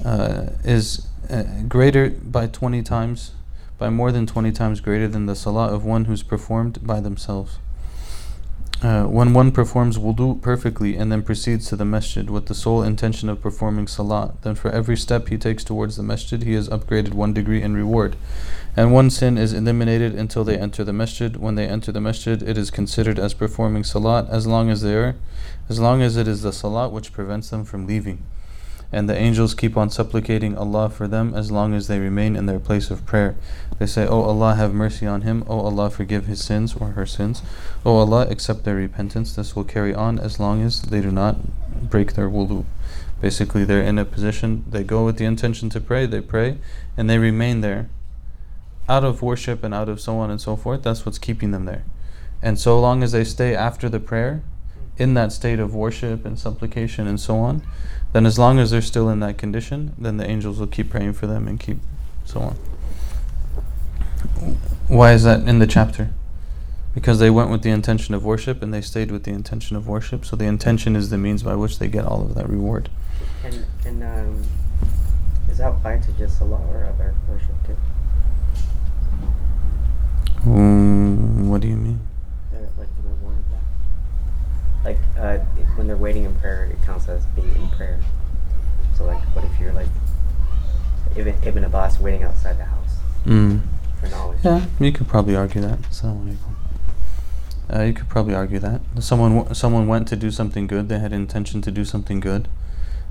uh, 0.04 0.48
is 0.64 1.06
uh, 1.30 1.44
greater 1.68 2.10
by 2.10 2.48
20 2.48 2.82
times, 2.82 3.32
by 3.78 3.88
more 3.88 4.12
than 4.12 4.26
20 4.26 4.52
times 4.52 4.80
greater 4.80 5.08
than 5.08 5.26
the 5.26 5.34
salat 5.34 5.72
of 5.72 5.84
one 5.84 6.04
who's 6.04 6.22
performed 6.22 6.86
by 6.86 7.00
themselves. 7.00 7.58
Uh, 8.82 9.04
when 9.04 9.32
one 9.32 9.52
performs 9.52 9.96
wudu 9.96 10.42
perfectly 10.42 10.96
and 10.96 11.12
then 11.12 11.22
proceeds 11.22 11.68
to 11.68 11.76
the 11.76 11.84
masjid 11.84 12.28
with 12.28 12.46
the 12.46 12.54
sole 12.54 12.82
intention 12.82 13.28
of 13.28 13.40
performing 13.40 13.86
salat, 13.86 14.42
then 14.42 14.56
for 14.56 14.72
every 14.72 14.96
step 14.96 15.28
he 15.28 15.38
takes 15.38 15.62
towards 15.62 15.96
the 15.96 16.02
masjid, 16.02 16.42
he 16.42 16.52
is 16.52 16.68
upgraded 16.68 17.14
one 17.14 17.32
degree 17.32 17.62
in 17.62 17.74
reward. 17.74 18.16
And 18.76 18.92
one 18.92 19.08
sin 19.08 19.38
is 19.38 19.52
eliminated 19.52 20.16
until 20.16 20.42
they 20.42 20.58
enter 20.58 20.82
the 20.82 20.92
masjid. 20.92 21.36
When 21.36 21.54
they 21.54 21.68
enter 21.68 21.92
the 21.92 22.00
masjid, 22.00 22.42
it 22.42 22.58
is 22.58 22.72
considered 22.72 23.20
as 23.20 23.34
performing 23.34 23.84
salat 23.84 24.28
as 24.28 24.48
long 24.48 24.68
as 24.68 24.82
they 24.82 24.96
are, 24.96 25.14
as 25.68 25.78
long 25.78 26.02
as 26.02 26.16
it 26.16 26.26
is 26.26 26.42
the 26.42 26.52
salat 26.52 26.90
which 26.90 27.12
prevents 27.12 27.50
them 27.50 27.64
from 27.64 27.86
leaving 27.86 28.24
and 28.92 29.08
the 29.08 29.16
angels 29.16 29.54
keep 29.54 29.76
on 29.76 29.88
supplicating 29.88 30.56
Allah 30.56 30.90
for 30.90 31.08
them 31.08 31.34
as 31.34 31.50
long 31.50 31.72
as 31.72 31.88
they 31.88 31.98
remain 31.98 32.36
in 32.36 32.44
their 32.44 32.60
place 32.60 32.90
of 32.90 33.06
prayer. 33.06 33.34
They 33.78 33.86
say, 33.86 34.06
O 34.06 34.10
oh 34.10 34.22
Allah, 34.22 34.54
have 34.54 34.74
mercy 34.74 35.06
on 35.06 35.22
him. 35.22 35.42
O 35.48 35.58
oh 35.58 35.60
Allah, 35.60 35.88
forgive 35.88 36.26
his 36.26 36.44
sins 36.44 36.76
or 36.76 36.88
her 36.88 37.06
sins. 37.06 37.42
O 37.86 37.92
oh 37.92 37.96
Allah, 38.00 38.26
accept 38.28 38.64
their 38.64 38.76
repentance. 38.76 39.34
This 39.34 39.56
will 39.56 39.64
carry 39.64 39.94
on 39.94 40.18
as 40.18 40.38
long 40.38 40.62
as 40.62 40.82
they 40.82 41.00
do 41.00 41.10
not 41.10 41.36
break 41.88 42.12
their 42.12 42.28
wudu. 42.28 42.66
Basically, 43.20 43.64
they're 43.64 43.82
in 43.82 43.98
a 43.98 44.04
position, 44.04 44.64
they 44.68 44.84
go 44.84 45.04
with 45.04 45.16
the 45.16 45.24
intention 45.24 45.70
to 45.70 45.80
pray, 45.80 46.06
they 46.06 46.20
pray, 46.20 46.58
and 46.96 47.08
they 47.08 47.18
remain 47.18 47.60
there 47.60 47.88
out 48.88 49.04
of 49.04 49.22
worship 49.22 49.64
and 49.64 49.72
out 49.72 49.88
of 49.88 50.00
so 50.00 50.18
on 50.18 50.30
and 50.30 50.40
so 50.40 50.56
forth. 50.56 50.82
That's 50.82 51.06
what's 51.06 51.18
keeping 51.18 51.52
them 51.52 51.64
there. 51.64 51.84
And 52.42 52.58
so 52.58 52.78
long 52.80 53.02
as 53.02 53.12
they 53.12 53.24
stay 53.24 53.54
after 53.54 53.88
the 53.88 54.00
prayer, 54.00 54.42
in 54.98 55.14
that 55.14 55.32
state 55.32 55.58
of 55.58 55.74
worship 55.74 56.24
and 56.24 56.38
supplication 56.38 57.06
and 57.06 57.18
so 57.18 57.38
on, 57.38 57.62
then 58.12 58.26
as 58.26 58.38
long 58.38 58.58
as 58.58 58.70
they're 58.70 58.82
still 58.82 59.08
in 59.08 59.20
that 59.20 59.38
condition, 59.38 59.94
then 59.98 60.16
the 60.18 60.28
angels 60.28 60.58
will 60.58 60.66
keep 60.66 60.90
praying 60.90 61.14
for 61.14 61.26
them 61.26 61.48
and 61.48 61.58
keep 61.58 61.78
so 62.24 62.40
on. 62.40 62.56
Why 64.88 65.12
is 65.12 65.22
that 65.24 65.48
in 65.48 65.58
the 65.58 65.66
chapter? 65.66 66.10
Because 66.94 67.18
they 67.18 67.30
went 67.30 67.50
with 67.50 67.62
the 67.62 67.70
intention 67.70 68.14
of 68.14 68.24
worship 68.24 68.62
and 68.62 68.72
they 68.72 68.82
stayed 68.82 69.10
with 69.10 69.24
the 69.24 69.30
intention 69.30 69.76
of 69.76 69.88
worship. 69.88 70.26
So 70.26 70.36
the 70.36 70.44
intention 70.44 70.94
is 70.94 71.08
the 71.08 71.16
means 71.16 71.42
by 71.42 71.54
which 71.54 71.78
they 71.78 71.88
get 71.88 72.04
all 72.04 72.22
of 72.22 72.34
that 72.34 72.48
reward. 72.48 72.90
And, 73.44 73.64
and 73.86 74.02
um, 74.02 74.42
is 75.50 75.58
that 75.58 75.72
applied 75.72 76.02
to 76.02 76.12
just 76.12 76.38
Salah 76.38 76.60
or 76.68 76.84
other 76.84 77.14
worship 77.28 77.54
too? 77.66 77.76
Um, 80.44 81.48
what 81.48 81.62
do 81.62 81.68
you 81.68 81.76
mean? 81.76 82.00
Like 84.84 84.98
uh, 85.18 85.38
when 85.76 85.86
they're 85.86 85.96
waiting 85.96 86.24
in 86.24 86.34
prayer, 86.36 86.64
it 86.64 86.82
counts 86.84 87.08
as 87.08 87.24
being 87.26 87.54
in 87.54 87.68
prayer. 87.70 88.00
So 88.96 89.04
like, 89.04 89.22
what 89.34 89.44
if 89.44 89.60
you're 89.60 89.72
like 89.72 89.88
Ibn, 91.16 91.34
Ibn 91.42 91.64
Abbas 91.64 92.00
waiting 92.00 92.22
outside 92.22 92.58
the 92.58 92.64
house 92.64 92.96
mm. 93.24 93.60
for 94.00 94.08
knowledge? 94.08 94.38
Yeah, 94.42 94.66
you 94.80 94.92
could 94.92 95.08
probably 95.08 95.36
argue 95.36 95.60
that. 95.60 95.78
Uh, 97.72 97.82
you 97.82 97.92
could 97.92 98.08
probably 98.08 98.34
argue 98.34 98.58
that 98.58 98.80
someone 98.98 99.36
w- 99.36 99.54
someone 99.54 99.86
went 99.86 100.08
to 100.08 100.16
do 100.16 100.30
something 100.30 100.66
good. 100.66 100.88
They 100.88 100.98
had 100.98 101.12
intention 101.12 101.62
to 101.62 101.70
do 101.70 101.84
something 101.84 102.20
good, 102.20 102.48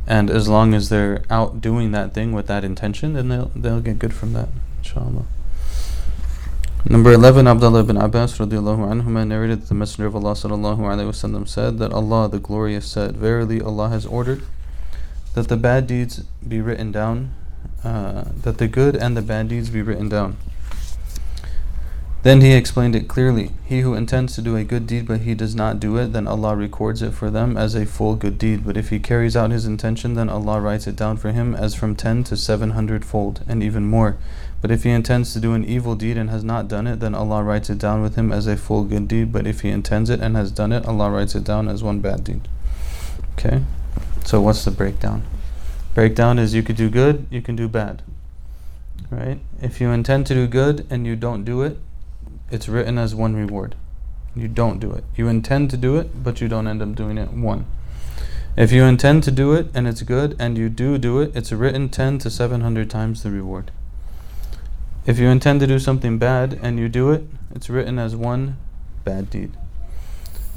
and 0.05 0.29
as 0.29 0.47
long 0.47 0.73
as 0.73 0.89
they're 0.89 1.23
out 1.29 1.61
doing 1.61 1.91
that 1.93 2.13
thing 2.13 2.31
with 2.31 2.47
that 2.47 2.63
intention, 2.63 3.13
then 3.13 3.29
they'll 3.29 3.51
they'll 3.55 3.81
get 3.81 3.97
good 3.97 4.13
from 4.13 4.33
that, 4.33 4.49
inshallah. 4.79 5.25
Number 6.89 7.11
11, 7.13 7.45
Abdullah 7.45 7.81
ibn 7.81 7.95
Abbas 7.95 8.39
radiallahu 8.39 9.03
anhuma 9.03 9.27
narrated 9.27 9.61
that 9.61 9.67
the 9.67 9.75
Messenger 9.75 10.07
of 10.07 10.15
Allah 10.15 10.31
sallallahu 10.31 10.79
alayhi 10.79 11.07
wasallam 11.07 11.47
said 11.47 11.77
that 11.77 11.93
Allah 11.93 12.27
the 12.27 12.39
Glorious 12.39 12.88
said, 12.88 13.15
Verily 13.15 13.61
Allah 13.61 13.89
has 13.89 14.03
ordered 14.07 14.41
that 15.35 15.47
the 15.47 15.57
bad 15.57 15.85
deeds 15.85 16.21
be 16.45 16.59
written 16.59 16.91
down, 16.91 17.35
uh, 17.83 18.23
that 18.41 18.57
the 18.57 18.67
good 18.67 18.95
and 18.95 19.15
the 19.15 19.21
bad 19.21 19.50
deeds 19.50 19.69
be 19.69 19.83
written 19.83 20.09
down. 20.09 20.38
Then 22.23 22.41
he 22.41 22.53
explained 22.53 22.95
it 22.95 23.07
clearly. 23.07 23.51
He 23.65 23.81
who 23.81 23.93
intends 23.93 24.33
to 24.35 24.41
do 24.41 24.55
a 24.55 24.63
good 24.63 24.88
deed 24.88 25.07
but 25.07 25.21
he 25.21 25.35
does 25.35 25.55
not 25.55 25.79
do 25.79 25.97
it, 25.97 26.13
then 26.13 26.27
Allah 26.27 26.55
records 26.55 27.03
it 27.03 27.13
for 27.13 27.29
them 27.29 27.57
as 27.57 27.75
a 27.75 27.85
full 27.85 28.15
good 28.15 28.39
deed. 28.39 28.65
But 28.65 28.77
if 28.77 28.89
he 28.89 29.00
carries 29.00 29.38
out 29.38 29.51
his 29.51 29.65
intention, 29.67 30.15
then 30.15 30.29
Allah 30.29 30.59
writes 30.59 30.88
it 30.88 30.95
down 30.95 31.17
for 31.17 31.31
him 31.31 31.53
as 31.55 31.75
from 31.75 31.95
10 31.95 32.23
to 32.25 32.38
700 32.38 33.05
fold, 33.05 33.43
and 33.47 33.61
even 33.61 33.85
more. 33.85 34.17
But 34.61 34.69
if 34.69 34.83
he 34.83 34.91
intends 34.91 35.33
to 35.33 35.39
do 35.39 35.53
an 35.53 35.65
evil 35.65 35.95
deed 35.95 36.17
and 36.17 36.29
has 36.29 36.43
not 36.43 36.67
done 36.67 36.85
it, 36.85 36.99
then 36.99 37.15
Allah 37.15 37.43
writes 37.43 37.69
it 37.71 37.79
down 37.79 38.03
with 38.03 38.15
him 38.15 38.31
as 38.31 38.45
a 38.45 38.55
full 38.55 38.83
good 38.83 39.07
deed. 39.07 39.31
But 39.31 39.47
if 39.47 39.61
he 39.61 39.69
intends 39.69 40.09
it 40.11 40.19
and 40.19 40.35
has 40.35 40.51
done 40.51 40.71
it, 40.71 40.85
Allah 40.85 41.09
writes 41.09 41.33
it 41.33 41.43
down 41.43 41.67
as 41.67 41.83
one 41.83 41.99
bad 41.99 42.23
deed. 42.23 42.47
Okay? 43.33 43.63
So 44.23 44.39
what's 44.39 44.63
the 44.63 44.71
breakdown? 44.71 45.23
Breakdown 45.95 46.37
is 46.37 46.53
you 46.53 46.61
could 46.61 46.75
do 46.75 46.89
good, 46.89 47.25
you 47.31 47.41
can 47.41 47.55
do 47.55 47.67
bad. 47.67 48.03
Right? 49.09 49.39
If 49.61 49.81
you 49.81 49.89
intend 49.89 50.27
to 50.27 50.35
do 50.35 50.47
good 50.47 50.85
and 50.89 51.07
you 51.07 51.15
don't 51.15 51.43
do 51.43 51.63
it, 51.63 51.79
it's 52.51 52.69
written 52.69 52.97
as 52.97 53.15
one 53.15 53.35
reward. 53.35 53.75
You 54.35 54.47
don't 54.47 54.79
do 54.79 54.91
it. 54.91 55.03
You 55.15 55.27
intend 55.27 55.71
to 55.71 55.77
do 55.77 55.97
it, 55.97 56.23
but 56.23 56.39
you 56.39 56.47
don't 56.47 56.67
end 56.67 56.81
up 56.81 56.95
doing 56.95 57.17
it. 57.17 57.33
One. 57.33 57.65
If 58.55 58.71
you 58.71 58.83
intend 58.83 59.23
to 59.23 59.31
do 59.31 59.53
it 59.53 59.67
and 59.73 59.87
it's 59.87 60.03
good 60.03 60.35
and 60.39 60.57
you 60.57 60.69
do 60.69 60.97
do 60.97 61.19
it, 61.19 61.35
it's 61.35 61.51
written 61.51 61.89
10 61.89 62.19
to 62.19 62.29
700 62.29 62.89
times 62.89 63.23
the 63.23 63.31
reward. 63.31 63.71
If 65.03 65.17
you 65.17 65.29
intend 65.29 65.60
to 65.62 65.67
do 65.67 65.79
something 65.79 66.20
bad 66.20 66.60
and 66.62 66.77
you 66.77 66.88
do 66.88 67.10
it, 67.10 67.24
it's 67.55 67.70
written 67.70 67.98
as 67.98 68.15
one 68.15 68.58
bad 69.03 69.31
deed. 69.31 69.51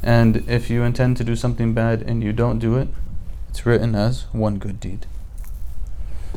And 0.02 0.46
if 0.46 0.68
you 0.68 0.82
intend 0.82 1.16
to 1.16 1.24
do 1.24 1.34
something 1.34 1.72
bad 1.72 2.02
and 2.02 2.22
you 2.22 2.32
don't 2.32 2.58
do 2.58 2.76
it, 2.76 2.88
it's 3.48 3.64
written 3.64 3.94
as 3.94 4.26
one 4.32 4.58
good 4.58 4.80
deed. 4.80 5.06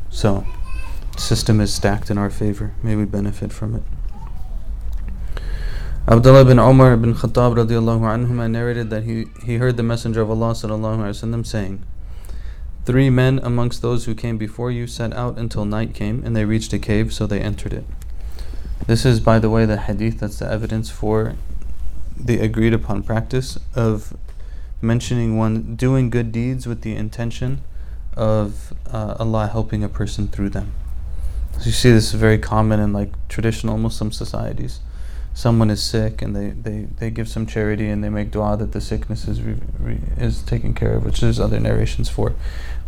So, 0.09 0.45
system 1.17 1.59
is 1.59 1.73
stacked 1.73 2.09
in 2.09 2.17
our 2.17 2.29
favor. 2.29 2.73
May 2.81 2.95
we 2.95 3.03
benefit 3.03 3.51
from 3.51 3.75
it. 3.75 3.83
Abdullah 6.07 6.45
bin 6.45 6.59
Umar 6.59 6.95
bin 6.95 7.13
Khattab 7.13 7.57
radiallahu 7.57 7.99
anhuma 7.99 8.49
narrated 8.49 8.89
that 8.89 9.03
he, 9.03 9.25
he 9.43 9.57
heard 9.57 9.75
the 9.75 9.83
Messenger 9.83 10.21
of 10.21 10.29
Allah 10.29 10.51
sallallahu 10.51 11.45
saying, 11.45 11.83
Three 12.87 13.09
men 13.09 13.41
amongst 13.43 13.81
those 13.81 14.05
who 14.05 14.15
came 14.15 14.37
before 14.37 14.71
you 14.71 14.87
set 14.87 15.11
out 15.11 15.37
until 15.37 15.65
night 15.65 15.93
came, 15.93 16.23
and 16.23 16.33
they 16.33 16.45
reached 16.45 16.71
a 16.71 16.79
cave, 16.79 17.11
so 17.11 17.27
they 17.27 17.41
entered 17.41 17.73
it. 17.73 17.83
This 18.85 19.05
is, 19.05 19.19
by 19.19 19.39
the 19.39 19.49
way, 19.49 19.65
the 19.65 19.75
hadith 19.75 20.21
that's 20.21 20.39
the 20.39 20.49
evidence 20.49 20.89
for 20.89 21.35
the 22.17 22.39
agreed 22.39 22.73
upon 22.73 23.03
practice 23.03 23.59
of 23.75 24.15
mentioning 24.81 25.37
one 25.37 25.75
doing 25.75 26.09
good 26.09 26.31
deeds 26.31 26.65
with 26.65 26.83
the 26.83 26.95
intention 26.95 27.61
of 28.15 28.73
uh, 28.89 29.17
Allah 29.19 29.47
helping 29.47 29.83
a 29.83 29.89
person 29.89 30.29
through 30.29 30.51
them. 30.51 30.71
So 31.59 31.65
you 31.65 31.73
see 31.73 31.91
this 31.91 32.13
is 32.13 32.17
very 32.17 32.37
common 32.37 32.79
in 32.79 32.93
like 32.93 33.11
traditional 33.27 33.77
Muslim 33.77 34.13
societies 34.13 34.79
someone 35.37 35.69
is 35.69 35.83
sick 35.83 36.23
and 36.23 36.35
they, 36.35 36.49
they, 36.49 36.87
they 36.97 37.11
give 37.11 37.29
some 37.29 37.45
charity 37.45 37.87
and 37.87 38.03
they 38.03 38.09
make 38.09 38.31
dua 38.31 38.57
that 38.57 38.71
the 38.71 38.81
sickness 38.81 39.27
is 39.27 39.39
re, 39.39 39.55
re, 39.79 39.99
is 40.17 40.41
taken 40.41 40.73
care 40.73 40.95
of, 40.95 41.05
which 41.05 41.21
there's 41.21 41.39
other 41.39 41.59
narrations 41.59 42.09
for, 42.09 42.33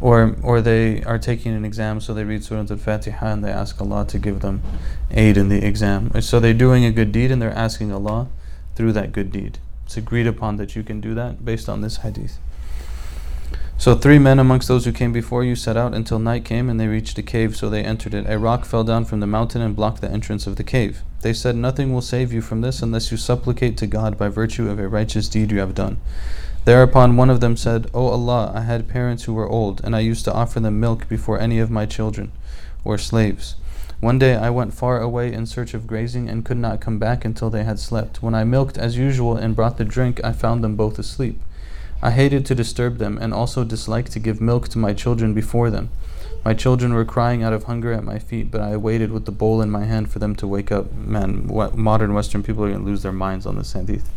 or 0.01 0.35
or 0.41 0.59
they 0.59 1.03
are 1.03 1.19
taking 1.19 1.53
an 1.53 1.63
exam, 1.63 2.01
so 2.01 2.11
they 2.11 2.23
read 2.23 2.43
Surah 2.43 2.65
Al-Fatiha 2.67 3.27
and 3.33 3.43
they 3.45 3.51
ask 3.51 3.79
Allah 3.79 4.03
to 4.07 4.17
give 4.17 4.39
them 4.39 4.63
aid 5.11 5.37
in 5.37 5.49
the 5.49 5.63
exam. 5.63 6.09
So 6.21 6.39
they're 6.39 6.55
doing 6.55 6.85
a 6.85 6.91
good 6.91 7.11
deed 7.11 7.29
and 7.29 7.39
they're 7.39 7.51
asking 7.67 7.91
Allah 7.93 8.29
through 8.75 8.93
that 8.93 9.11
good 9.11 9.31
deed. 9.31 9.59
It's 9.85 9.95
agreed 9.95 10.25
upon 10.25 10.57
that 10.57 10.75
you 10.75 10.81
can 10.81 10.99
do 10.99 11.13
that 11.13 11.45
based 11.45 11.69
on 11.69 11.81
this 11.81 11.97
hadith. 11.97 12.39
So 13.77 13.95
three 13.95 14.19
men 14.19 14.39
amongst 14.39 14.67
those 14.67 14.83
who 14.83 14.91
came 14.91 15.13
before 15.13 15.43
you 15.43 15.55
set 15.55 15.77
out 15.77 15.93
until 15.93 16.19
night 16.19 16.43
came, 16.43 16.69
and 16.69 16.77
they 16.77 16.87
reached 16.87 17.17
a 17.17 17.23
cave, 17.23 17.55
so 17.55 17.69
they 17.69 17.81
entered 17.83 18.13
it. 18.13 18.25
A 18.27 18.37
rock 18.37 18.65
fell 18.65 18.83
down 18.83 19.05
from 19.05 19.21
the 19.21 19.25
mountain 19.27 19.61
and 19.61 19.75
blocked 19.75 20.01
the 20.01 20.11
entrance 20.11 20.45
of 20.45 20.57
the 20.57 20.63
cave. 20.63 21.01
They 21.21 21.31
said, 21.31 21.55
Nothing 21.55 21.93
will 21.93 22.01
save 22.01 22.33
you 22.33 22.41
from 22.41 22.59
this 22.59 22.81
unless 22.81 23.09
you 23.09 23.17
supplicate 23.17 23.77
to 23.77 23.87
God 23.87 24.17
by 24.17 24.27
virtue 24.27 24.69
of 24.69 24.79
a 24.79 24.87
righteous 24.89 25.29
deed 25.29 25.51
you 25.51 25.59
have 25.59 25.75
done. 25.75 25.97
Thereupon 26.65 27.15
one 27.15 27.29
of 27.29 27.39
them 27.39 27.55
said, 27.55 27.89
O 27.93 28.07
Allah, 28.07 28.51
I 28.53 28.61
had 28.61 28.89
parents 28.89 29.23
who 29.23 29.33
were 29.33 29.47
old, 29.47 29.81
and 29.83 29.95
I 29.95 30.01
used 30.01 30.25
to 30.25 30.33
offer 30.33 30.59
them 30.59 30.79
milk 30.79 31.07
before 31.07 31.39
any 31.39 31.59
of 31.59 31.71
my 31.71 31.85
children 31.85 32.33
or 32.83 32.97
slaves. 32.97 33.55
One 34.01 34.19
day 34.19 34.35
I 34.35 34.49
went 34.49 34.73
far 34.73 35.01
away 35.01 35.33
in 35.33 35.45
search 35.45 35.73
of 35.73 35.87
grazing 35.87 36.29
and 36.29 36.45
could 36.45 36.57
not 36.57 36.79
come 36.79 36.99
back 36.99 37.25
until 37.25 37.49
they 37.49 37.63
had 37.63 37.79
slept. 37.79 38.21
When 38.21 38.35
I 38.35 38.43
milked 38.43 38.77
as 38.77 38.97
usual 38.97 39.35
and 39.35 39.55
brought 39.55 39.77
the 39.77 39.85
drink, 39.85 40.21
I 40.23 40.31
found 40.31 40.63
them 40.63 40.75
both 40.75 40.99
asleep. 40.99 41.41
I 42.01 42.11
hated 42.11 42.45
to 42.45 42.55
disturb 42.55 42.97
them 42.97 43.17
and 43.17 43.33
also 43.33 43.63
disliked 43.65 44.13
to 44.13 44.19
give 44.19 44.39
milk 44.39 44.69
to 44.69 44.77
my 44.77 44.93
children 44.93 45.33
before 45.33 45.69
them. 45.69 45.89
My 46.45 46.53
children 46.53 46.93
were 46.93 47.03
crying 47.03 47.43
out 47.43 47.51
of 47.51 47.63
hunger 47.63 47.91
at 47.91 48.05
my 48.05 48.19
feet, 48.19 48.49
but 48.49 48.61
I 48.61 48.77
waited 48.77 49.11
with 49.11 49.25
the 49.25 49.31
bowl 49.33 49.61
in 49.61 49.69
my 49.69 49.83
hand 49.83 50.09
for 50.09 50.19
them 50.19 50.35
to 50.37 50.47
wake 50.47 50.71
up. 50.71 50.93
Man, 50.93 51.47
what 51.47 51.77
modern 51.77 52.13
Western 52.13 52.41
people 52.41 52.63
are 52.63 52.69
going 52.69 52.79
to 52.79 52.85
lose 52.85 53.03
their 53.03 53.11
minds 53.11 53.45
on 53.45 53.57
this 53.57 53.73
hadith. 53.73 54.09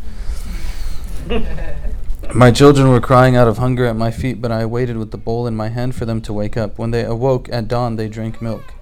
my 2.33 2.51
children 2.51 2.87
were 2.87 3.01
crying 3.01 3.35
out 3.35 3.49
of 3.49 3.57
hunger 3.57 3.85
at 3.85 3.97
my 3.97 4.11
feet, 4.11 4.41
but 4.41 4.53
I 4.53 4.65
waited 4.65 4.95
with 4.95 5.11
the 5.11 5.17
bowl 5.17 5.45
in 5.45 5.55
my 5.55 5.67
hand 5.67 5.95
for 5.95 6.05
them 6.05 6.21
to 6.21 6.31
wake 6.31 6.55
up. 6.55 6.77
When 6.77 6.91
they 6.91 7.03
awoke 7.03 7.49
at 7.51 7.67
dawn, 7.67 7.97
they 7.97 8.07
drank 8.07 8.41
milk. 8.41 8.73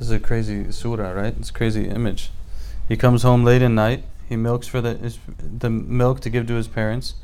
This 0.00 0.08
is 0.08 0.12
a 0.12 0.18
crazy 0.18 0.72
surah, 0.72 1.12
right? 1.12 1.34
It's 1.38 1.50
a 1.50 1.52
crazy 1.52 1.88
image. 1.88 2.30
He 2.88 2.96
comes 2.96 3.22
home 3.22 3.44
late 3.44 3.62
at 3.62 3.70
night. 3.70 4.02
He 4.28 4.34
milks 4.34 4.66
for 4.66 4.80
the, 4.80 4.94
his, 4.94 5.20
the 5.38 5.70
milk 5.70 6.18
to 6.20 6.30
give 6.30 6.48
to 6.48 6.54
his 6.54 6.66
parents 6.66 7.14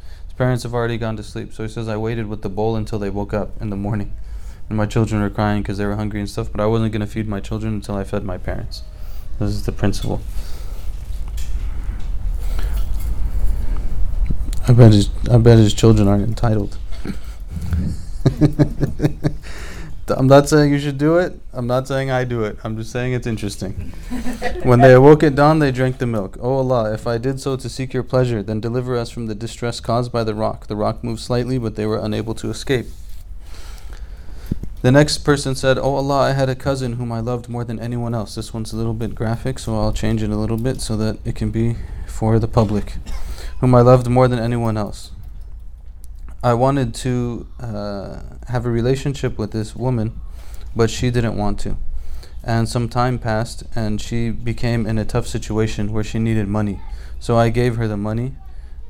parents 0.41 0.63
have 0.63 0.73
already 0.73 0.97
gone 0.97 1.19
to 1.19 1.23
sleep. 1.23 1.53
So 1.53 1.65
he 1.65 1.69
says, 1.69 1.87
I 1.87 1.99
waited 1.99 2.27
with 2.27 2.41
the 2.41 2.49
bowl 2.49 2.75
until 2.75 2.99
they 2.99 3.11
woke 3.11 3.35
up 3.35 3.61
in 3.61 3.69
the 3.69 3.77
morning. 3.77 4.17
And 4.71 4.79
my 4.79 4.87
children 4.87 5.21
were 5.21 5.29
crying 5.29 5.61
because 5.61 5.77
they 5.77 5.85
were 5.85 5.97
hungry 5.97 6.19
and 6.19 6.31
stuff, 6.31 6.51
but 6.51 6.63
I 6.63 6.67
wasn't 6.67 6.93
going 6.93 7.03
to 7.03 7.07
feed 7.07 7.29
my 7.29 7.41
children 7.41 7.75
until 7.75 7.97
I 7.97 8.05
fed 8.05 8.25
my 8.25 8.39
parents. 8.39 8.83
This 9.39 9.51
is 9.51 9.67
the 9.67 9.73
principle. 9.73 10.23
I 14.67 14.73
bet 14.73 14.93
his, 14.93 15.11
I 15.31 15.37
bet 15.37 15.59
his 15.59 15.75
children 15.75 16.09
aren't 16.09 16.25
entitled. 16.25 16.79
I'm 20.17 20.27
not 20.27 20.49
saying 20.49 20.73
you 20.73 20.79
should 20.79 20.97
do 20.97 21.19
it. 21.19 21.39
I'm 21.53 21.67
not 21.67 21.87
saying 21.87 22.11
I 22.11 22.25
do 22.25 22.45
it. 22.45 22.57
I'm 22.65 22.79
just 22.79 22.93
saying 22.93 23.13
it's 23.13 23.27
interesting. 23.27 23.93
When 24.63 24.81
they 24.81 24.93
awoke 24.93 25.23
at 25.23 25.35
dawn, 25.35 25.59
they 25.59 25.71
drank 25.71 25.99
the 25.99 26.07
milk. 26.07 26.37
O 26.39 26.41
oh 26.43 26.57
Allah, 26.57 26.93
if 26.93 27.07
I 27.07 27.19
did 27.19 27.41
so 27.41 27.57
to 27.57 27.69
seek 27.69 27.93
your 27.95 28.03
pleasure, 28.03 28.43
then 28.43 28.61
deliver 28.61 28.97
us 28.97 29.11
from 29.11 29.27
the 29.27 29.35
distress 29.35 29.81
caused 29.81 30.13
by 30.13 30.25
the 30.25 30.35
rock. 30.35 30.67
The 30.67 30.77
rock 30.77 31.03
moved 31.03 31.21
slightly, 31.21 31.59
but 31.59 31.77
they 31.77 31.87
were 31.87 31.99
unable 31.99 32.35
to 32.35 32.51
escape. 32.51 32.87
The 34.83 34.91
next 34.91 35.19
person 35.19 35.55
said, 35.55 35.79
Oh 35.79 35.95
Allah, 35.95 36.21
I 36.21 36.33
had 36.33 36.49
a 36.49 36.55
cousin 36.55 36.95
whom 36.95 37.13
I 37.13 37.21
loved 37.21 37.49
more 37.49 37.65
than 37.65 37.79
anyone 37.79 38.15
else. 38.15 38.35
This 38.35 38.55
one's 38.55 38.73
a 38.73 38.77
little 38.77 38.95
bit 38.95 39.15
graphic, 39.15 39.59
so 39.59 39.79
I'll 39.79 39.93
change 39.93 40.23
it 40.23 40.31
a 40.31 40.37
little 40.37 40.57
bit 40.57 40.81
so 40.81 40.97
that 40.97 41.19
it 41.25 41.35
can 41.35 41.51
be 41.51 41.77
for 42.07 42.39
the 42.39 42.49
public. 42.49 42.95
Whom 43.61 43.75
I 43.75 43.83
loved 43.83 44.09
more 44.09 44.27
than 44.27 44.39
anyone 44.39 44.79
else. 44.79 45.11
I 46.43 46.55
wanted 46.55 46.95
to 46.95 47.47
uh, 47.61 48.21
have 48.49 48.65
a 48.65 48.71
relationship 48.71 49.37
with 49.37 49.53
this 49.53 49.77
woman, 49.77 50.19
but 50.75 50.89
she 50.89 51.11
didn't 51.11 51.37
want 51.37 51.61
to. 51.61 51.77
And 52.43 52.69
some 52.69 52.89
time 52.89 53.19
passed, 53.19 53.65
and 53.75 54.01
she 54.01 54.31
became 54.31 54.87
in 54.87 54.99
a 54.99 55.05
tough 55.05 55.27
situation 55.27 55.93
where 55.93 56.05
she 56.05 56.19
needed 56.19 56.49
money. 56.49 56.81
So 57.19 57.37
I 57.37 57.51
gave 57.51 57.77
her 57.77 57.87
the 57.87 57.97
money 57.97 58.35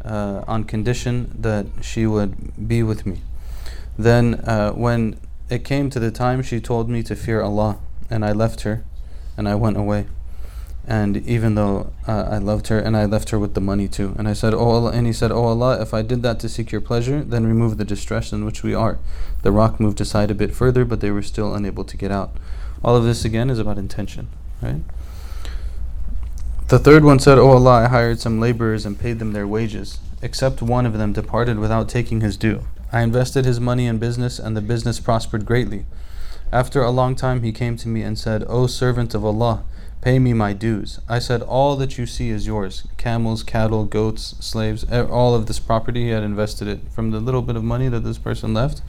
uh, 0.04 0.44
on 0.46 0.64
condition 0.64 1.34
that 1.38 1.66
she 1.80 2.06
would 2.06 2.68
be 2.68 2.82
with 2.82 3.06
me. 3.06 3.22
Then, 3.98 4.36
uh, 4.46 4.72
when 4.72 5.18
it 5.48 5.64
came 5.64 5.90
to 5.90 5.98
the 5.98 6.10
time, 6.10 6.42
she 6.42 6.60
told 6.60 6.88
me 6.88 7.02
to 7.02 7.16
fear 7.16 7.42
Allah, 7.42 7.78
and 8.08 8.24
I 8.24 8.32
left 8.32 8.62
her 8.62 8.84
and 9.36 9.48
I 9.48 9.54
went 9.54 9.78
away. 9.78 10.06
And 10.86 11.16
even 11.26 11.54
though 11.54 11.92
uh, 12.06 12.28
I 12.30 12.38
loved 12.38 12.68
her, 12.68 12.78
and 12.78 12.94
I 12.96 13.06
left 13.06 13.30
her 13.30 13.38
with 13.38 13.54
the 13.54 13.60
money 13.60 13.88
too. 13.88 14.14
And 14.18 14.28
I 14.28 14.34
said, 14.34 14.52
Oh 14.52 14.70
Allah, 14.70 14.90
and 14.92 15.06
he 15.06 15.12
said, 15.12 15.32
Oh 15.32 15.44
Allah, 15.44 15.80
if 15.80 15.94
I 15.94 16.02
did 16.02 16.22
that 16.22 16.40
to 16.40 16.48
seek 16.48 16.72
your 16.72 16.80
pleasure, 16.80 17.22
then 17.22 17.46
remove 17.46 17.78
the 17.78 17.84
distress 17.84 18.32
in 18.32 18.44
which 18.44 18.62
we 18.62 18.74
are. 18.74 18.98
The 19.42 19.52
rock 19.52 19.80
moved 19.80 20.00
aside 20.00 20.30
a 20.30 20.34
bit 20.34 20.54
further, 20.54 20.84
but 20.84 21.00
they 21.00 21.10
were 21.10 21.22
still 21.22 21.54
unable 21.54 21.84
to 21.84 21.96
get 21.96 22.10
out. 22.10 22.36
All 22.82 22.96
of 22.96 23.04
this 23.04 23.24
again 23.24 23.50
is 23.50 23.58
about 23.58 23.78
intention, 23.78 24.28
right? 24.62 24.82
The 26.68 26.78
third 26.78 27.04
one 27.04 27.18
said, 27.18 27.38
Oh 27.38 27.50
Allah, 27.50 27.84
I 27.84 27.88
hired 27.88 28.20
some 28.20 28.40
laborers 28.40 28.86
and 28.86 28.98
paid 28.98 29.18
them 29.18 29.32
their 29.32 29.46
wages. 29.46 29.98
Except 30.22 30.62
one 30.62 30.86
of 30.86 30.98
them 30.98 31.12
departed 31.12 31.58
without 31.58 31.88
taking 31.88 32.20
his 32.20 32.36
due. 32.36 32.66
I 32.92 33.02
invested 33.02 33.44
his 33.44 33.58
money 33.58 33.86
in 33.86 33.98
business, 33.98 34.38
and 34.38 34.56
the 34.56 34.60
business 34.60 35.00
prospered 35.00 35.46
greatly. 35.46 35.86
After 36.52 36.82
a 36.82 36.90
long 36.90 37.14
time, 37.14 37.42
he 37.42 37.52
came 37.52 37.76
to 37.78 37.88
me 37.88 38.02
and 38.02 38.18
said, 38.18 38.44
O 38.48 38.66
servant 38.66 39.14
of 39.14 39.24
Allah, 39.24 39.64
Pay 40.00 40.18
me 40.18 40.32
my 40.32 40.54
dues. 40.54 40.98
I 41.10 41.18
said, 41.18 41.42
All 41.42 41.76
that 41.76 41.98
you 41.98 42.06
see 42.06 42.30
is 42.30 42.46
yours 42.46 42.84
camels, 42.96 43.42
cattle, 43.42 43.84
goats, 43.84 44.34
slaves, 44.40 44.84
all 44.90 45.34
of 45.34 45.44
this 45.44 45.58
property. 45.58 46.04
He 46.04 46.10
had 46.10 46.22
invested 46.22 46.68
it 46.68 46.80
from 46.90 47.10
the 47.10 47.20
little 47.20 47.42
bit 47.42 47.56
of 47.56 47.62
money 47.62 47.88
that 47.88 48.00
this 48.00 48.16
person 48.16 48.54
left 48.54 48.80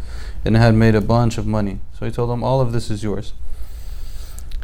and 0.45 0.55
had 0.55 0.74
made 0.74 0.95
a 0.95 1.01
bunch 1.01 1.38
of 1.38 1.45
money. 1.45 1.79
So 2.00 2.05
he 2.05 2.12
told 2.12 2.31
him, 2.31 2.45
All 2.45 2.62
of 2.62 2.71
this 2.71 2.89
is 2.89 3.03
yours. 3.03 3.33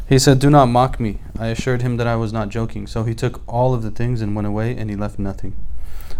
He 0.08 0.18
said, 0.18 0.38
Do 0.38 0.48
not 0.48 0.66
mock 0.66 0.98
me. 0.98 1.18
I 1.38 1.48
assured 1.48 1.82
him 1.82 1.98
that 1.98 2.06
I 2.06 2.16
was 2.16 2.32
not 2.32 2.48
joking. 2.48 2.86
So 2.86 3.04
he 3.04 3.14
took 3.14 3.42
all 3.46 3.74
of 3.74 3.82
the 3.82 3.90
things 3.90 4.22
and 4.22 4.34
went 4.34 4.48
away, 4.48 4.74
and 4.76 4.88
he 4.88 4.96
left 4.96 5.18
nothing. 5.18 5.54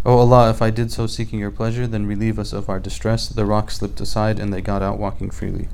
O 0.04 0.12
oh 0.12 0.18
Allah, 0.18 0.50
if 0.50 0.60
I 0.60 0.70
did 0.70 0.92
so 0.92 1.06
seeking 1.06 1.38
your 1.38 1.50
pleasure, 1.50 1.86
then 1.86 2.06
relieve 2.06 2.38
us 2.38 2.52
of 2.52 2.68
our 2.68 2.78
distress. 2.78 3.28
The 3.28 3.46
rock 3.46 3.70
slipped 3.70 4.00
aside, 4.00 4.38
and 4.38 4.52
they 4.52 4.60
got 4.60 4.82
out 4.82 4.98
walking 4.98 5.30
freely. 5.30 5.68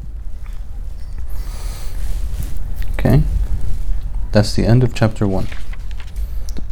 Okay. 2.92 3.22
That's 4.30 4.54
the 4.54 4.64
end 4.64 4.84
of 4.84 4.94
chapter 4.94 5.26
1. 5.26 5.48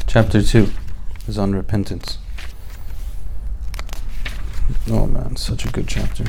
Chapter 0.06 0.42
2 0.42 0.70
is 1.26 1.38
on 1.38 1.54
repentance. 1.54 2.18
Oh 4.88 5.06
man, 5.06 5.37
such 5.37 5.64
a 5.64 5.70
good 5.70 5.88
chapter. 5.88 6.25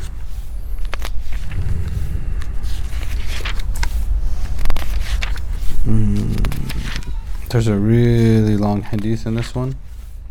There's 7.52 7.66
a 7.66 7.76
really 7.76 8.56
long 8.56 8.82
hadith 8.82 9.26
in 9.26 9.34
this 9.34 9.54
one. 9.54 9.76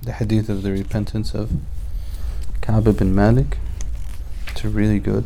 The 0.03 0.13
hadith 0.13 0.50
of 0.50 0.62
the 0.63 0.71
repentance 0.71 1.33
of 1.33 1.51
Ka'b 2.62 2.95
bin 2.97 3.15
Malik. 3.15 3.57
It's 4.50 4.63
really 4.63 5.00
good, 5.00 5.25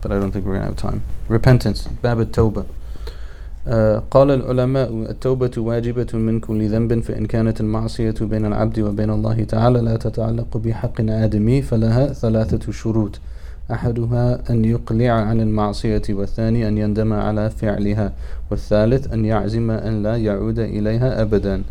but 0.00 0.12
I 0.12 0.18
don't 0.18 0.32
think 0.32 0.44
we're 0.44 0.58
going 0.58 0.62
to 0.62 0.68
have 0.68 0.76
time. 0.76 1.02
Repentance, 1.28 1.88
Bab 2.02 2.18
al-Tawbah. 2.18 2.66
قال 4.10 4.30
العلماء 4.30 4.90
التوبة 5.10 5.50
واجبة 5.56 6.08
من 6.14 6.40
كل 6.40 6.68
ذنب 6.68 7.00
فإن 7.00 7.26
كانت 7.26 7.60
المعصية 7.60 8.14
بين 8.20 8.46
العبد 8.46 8.80
وبين 8.80 9.10
الله 9.10 9.44
تعالى 9.44 9.80
لا 9.80 9.96
تتعلق 9.96 10.56
بحق 10.56 11.00
آدمي 11.00 11.62
فلها 11.62 12.12
ثلاثة 12.12 12.72
شروط 12.72 13.20
أحدها 13.70 14.50
أن 14.50 14.64
يقلع 14.64 15.10
عن 15.10 15.40
المعصية 15.40 16.02
والثاني 16.10 16.68
أن 16.68 16.78
يندم 16.78 17.12
على 17.12 17.50
فعلها 17.50 18.12
والثالث 18.50 19.12
أن 19.12 19.24
يعزم 19.24 19.70
أن 19.70 20.02
لا 20.02 20.16
يعود 20.16 20.58
إليها 20.58 21.22
أبدا 21.22 21.62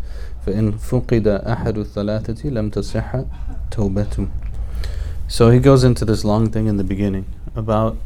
فإن 0.46 0.72
فقد 0.72 1.28
أحد 1.28 1.78
الثلاثة 1.78 2.48
لم 2.48 2.70
تصح 2.70 3.16
توبته 3.70 4.26
So 5.28 5.50
he 5.50 5.60
goes 5.60 5.84
into 5.84 6.04
this 6.04 6.24
long 6.24 6.50
thing 6.50 6.66
in 6.66 6.76
the 6.76 6.84
beginning 6.84 7.24
about 7.54 7.96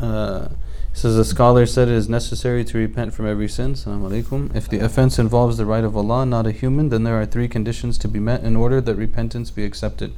uh, 0.00 0.48
He 0.92 0.98
says 0.98 1.16
the 1.16 1.24
scholar 1.24 1.66
said 1.66 1.88
it 1.88 1.94
is 1.94 2.08
necessary 2.08 2.64
to 2.64 2.78
repent 2.78 3.14
from 3.14 3.26
every 3.26 3.48
sin. 3.48 3.74
Alaikum. 3.74 4.54
If 4.56 4.68
the 4.68 4.80
offense 4.80 5.18
involves 5.18 5.56
the 5.56 5.64
right 5.64 5.84
of 5.84 5.96
Allah, 5.96 6.26
not 6.26 6.46
a 6.48 6.52
human, 6.52 6.88
then 6.88 7.04
there 7.04 7.20
are 7.20 7.26
three 7.26 7.46
conditions 7.46 7.96
to 7.98 8.08
be 8.08 8.18
met 8.18 8.42
in 8.42 8.56
order 8.56 8.80
that 8.80 8.96
repentance 8.96 9.50
be 9.50 9.64
accepted. 9.64 10.12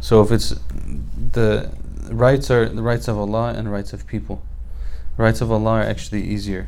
So 0.00 0.20
if 0.22 0.32
it's 0.32 0.58
the 1.32 1.70
rights 2.11 2.49
are 2.51 2.67
the 2.67 2.81
rights 2.81 3.07
of 3.07 3.17
Allah 3.17 3.53
and 3.55 3.71
rights 3.71 3.93
of 3.93 4.07
people. 4.07 4.43
Rights 5.17 5.41
of 5.41 5.51
Allah 5.51 5.71
are 5.71 5.83
actually 5.83 6.23
easier 6.23 6.67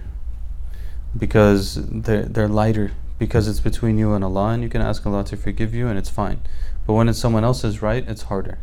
because 1.18 1.76
they're 1.76 2.24
they're 2.24 2.48
lighter 2.48 2.92
because 3.18 3.48
it's 3.48 3.60
between 3.60 3.98
you 3.98 4.14
and 4.14 4.24
Allah 4.24 4.50
and 4.50 4.62
you 4.62 4.70
can 4.70 4.82
ask 4.82 5.06
Allah 5.06 5.24
to 5.26 5.38
forgive 5.38 5.74
you 5.74 5.88
and 5.88 5.98
it's 5.98 6.10
fine. 6.10 6.42
But 6.86 6.94
when 6.94 7.10
it's 7.10 7.20
someone 7.20 7.44
else's 7.44 7.82
right, 7.82 8.08
it's 8.08 8.24
harder 8.24 8.60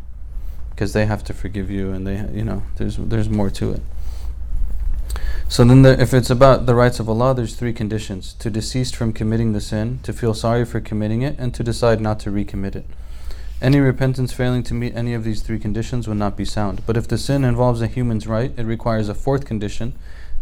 because 0.69 0.93
they 0.93 1.05
have 1.05 1.23
to 1.25 1.33
forgive 1.33 1.69
you 1.69 1.91
and 1.91 2.07
they 2.07 2.17
you 2.33 2.43
know 2.43 2.63
there's 2.77 2.97
there's 2.97 3.29
more 3.29 3.49
to 3.49 3.71
it. 3.73 3.81
So 5.49 5.63
then, 5.63 5.83
the, 5.83 6.01
if 6.01 6.15
it's 6.15 6.31
about 6.31 6.65
the 6.65 6.73
rights 6.73 6.99
of 6.99 7.07
Allah, 7.07 7.35
there's 7.35 7.55
three 7.55 7.73
conditions: 7.73 8.33
to 8.39 8.49
desist 8.49 8.95
from 8.95 9.13
committing 9.13 9.53
the 9.53 9.61
sin, 9.61 9.99
to 10.03 10.11
feel 10.11 10.33
sorry 10.33 10.65
for 10.65 10.79
committing 10.79 11.21
it, 11.21 11.35
and 11.37 11.53
to 11.53 11.63
decide 11.63 12.01
not 12.01 12.19
to 12.21 12.31
recommit 12.31 12.75
it. 12.75 12.85
Any 13.63 13.79
repentance 13.79 14.33
failing 14.33 14.61
to 14.63 14.73
meet 14.73 14.93
any 14.93 15.13
of 15.13 15.23
these 15.23 15.41
three 15.41 15.57
conditions 15.57 16.05
would 16.05 16.17
not 16.17 16.35
be 16.35 16.43
sound. 16.43 16.85
But 16.85 16.97
if 16.97 17.07
the 17.07 17.17
sin 17.17 17.45
involves 17.45 17.81
a 17.81 17.87
human's 17.87 18.27
right, 18.27 18.51
it 18.57 18.65
requires 18.65 19.07
a 19.07 19.13
fourth 19.13 19.45
condition 19.45 19.93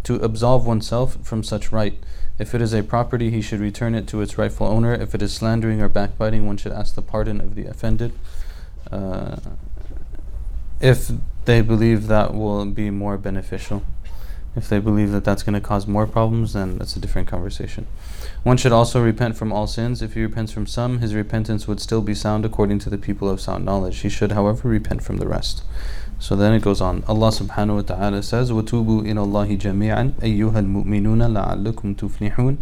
to 0.06 0.16
absolve 0.16 0.66
oneself 0.66 1.18
from 1.24 1.44
such 1.44 1.72
right. 1.72 2.00
If 2.40 2.56
it 2.56 2.64
is 2.64 2.74
a 2.74 2.82
property, 2.82 3.30
he 3.30 3.44
should 3.44 3.60
return 3.60 3.94
it 3.94 4.08
to 4.08 4.22
its 4.22 4.40
rightful 4.40 4.66
owner. 4.66 4.96
If 4.96 5.14
it 5.14 5.22
is 5.22 5.36
slandering 5.36 5.80
or 5.82 5.88
backbiting, 5.88 6.48
one 6.48 6.58
should 6.58 6.72
ask 6.72 6.96
the 6.96 7.04
pardon 7.04 7.40
of 7.40 7.54
the 7.54 7.68
offended. 7.68 8.12
Uh, 8.92 9.38
if 10.80 11.12
they 11.46 11.62
believe 11.62 12.08
that 12.08 12.34
will 12.34 12.66
be 12.66 12.90
more 12.90 13.20
beneficial. 13.20 13.84
If 14.57 14.71
they 14.71 14.79
believe 14.79 15.13
that 15.13 15.23
that's 15.23 15.43
going 15.43 15.55
to 15.55 15.61
cause 15.61 15.87
more 15.87 16.07
problems, 16.07 16.55
then 16.55 16.79
that's 16.79 16.97
a 16.97 16.99
different 16.99 17.29
conversation. 17.29 17.87
One 18.43 18.57
should 18.57 18.73
also 18.73 19.03
repent 19.03 19.37
from 19.37 19.53
all 19.53 19.67
sins. 19.67 20.01
If 20.01 20.15
he 20.15 20.23
repents 20.23 20.51
from 20.51 20.67
some, 20.67 21.01
his 21.01 21.15
repentance 21.15 21.69
would 21.69 21.79
still 21.79 22.01
be 22.01 22.15
sound 22.15 22.47
according 22.47 22.79
to 22.81 22.91
the 22.91 22.97
people 22.97 23.29
of 23.29 23.41
sound 23.41 23.67
knowledge. 23.67 23.99
He 23.99 24.09
should, 24.09 24.33
however, 24.33 24.69
repent 24.69 25.03
from 25.03 25.19
the 25.19 25.29
rest. 25.29 25.63
So 26.19 26.35
then 26.35 26.55
it 26.55 26.63
goes 26.63 26.81
on. 26.81 27.05
Allah 27.07 27.29
subhanahu 27.29 27.75
wa 27.75 27.83
ta'ala 27.83 28.23
says, 28.23 28.51
وَتُوبُوا 28.51 29.03
إِلَى 29.03 29.21
اللَّهِ 29.21 29.59
جَمِيعًا 29.59 30.13
أَيُّهَا 30.21 30.59
الْمُؤْمِنُونَ 30.65 31.23
لَعَلَّكُمْ 31.37 31.97
تُفْلِحُونَ 31.97 32.57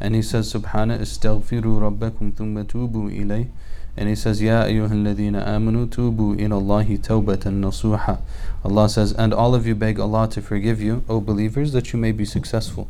And 0.00 0.14
he 0.14 0.20
says, 0.20 0.52
سبحانه 0.52 1.00
استغفروا 1.00 1.80
ربكم 1.80 2.32
ثم 2.36 2.62
توبوا 2.62 3.08
إليه 3.08 3.46
and 3.95 4.09
he 4.09 4.15
says, 4.15 4.41
Ya 4.41 4.63
ayyuhalladhina 4.63 5.45
amanu 5.45 5.87
tubu 5.87 6.35
ilallahi 6.35 6.99
tawbatan 6.99 7.61
nasuha. 7.61 8.21
Allah 8.65 8.89
says, 8.89 9.11
and 9.13 9.33
all 9.33 9.53
of 9.53 9.67
you 9.67 9.75
beg 9.75 9.99
Allah 9.99 10.27
to 10.29 10.41
forgive 10.41 10.81
you, 10.81 11.03
O 11.07 11.19
believers, 11.19 11.73
that 11.73 11.93
you 11.93 11.99
may 11.99 12.11
be 12.11 12.25
successful. 12.25 12.87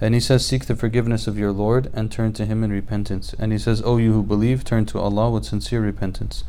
And 0.00 0.14
he 0.14 0.20
says, 0.20 0.46
Seek 0.46 0.66
the 0.66 0.76
forgiveness 0.76 1.26
of 1.26 1.36
your 1.36 1.52
Lord 1.52 1.90
and 1.92 2.10
turn 2.10 2.32
to 2.34 2.46
Him 2.46 2.64
in 2.64 2.70
repentance. 2.70 3.34
And 3.38 3.52
he 3.52 3.58
says, 3.58 3.82
O 3.84 3.98
you 3.98 4.12
who 4.12 4.22
believe, 4.22 4.64
turn 4.64 4.86
to 4.86 4.98
Allah 4.98 5.30
with 5.30 5.44
sincere 5.44 5.80
repentance. 5.80 6.42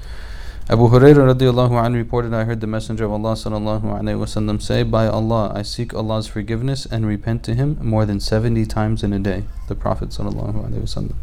Abu 0.70 0.88
Hurairah 0.88 1.36
radiallahu 1.36 1.72
anhu 1.72 1.96
reported, 1.96 2.34
I 2.34 2.46
heard 2.46 2.62
the 2.62 2.68
Messenger 2.68 3.06
of 3.06 3.12
Allah 3.12 3.34
sallallahu 3.34 3.82
alayhi 3.84 4.18
wasallam 4.18 4.62
say, 4.62 4.84
By 4.84 5.08
Allah, 5.08 5.52
I 5.54 5.64
seek 5.64 5.94
Allah's 5.94 6.28
forgiveness 6.28 6.86
and 6.86 7.06
repent 7.06 7.44
to 7.44 7.56
Him 7.56 7.78
more 7.82 8.06
than 8.06 8.22
70 8.22 8.66
times 8.68 9.04
in 9.04 9.12
a 9.12 9.20
day. 9.20 9.44
The 9.68 9.76
Prophet 9.76 10.10
sallallahu 10.10 10.70
alayhi 10.70 10.84
wasallam. 10.84 11.16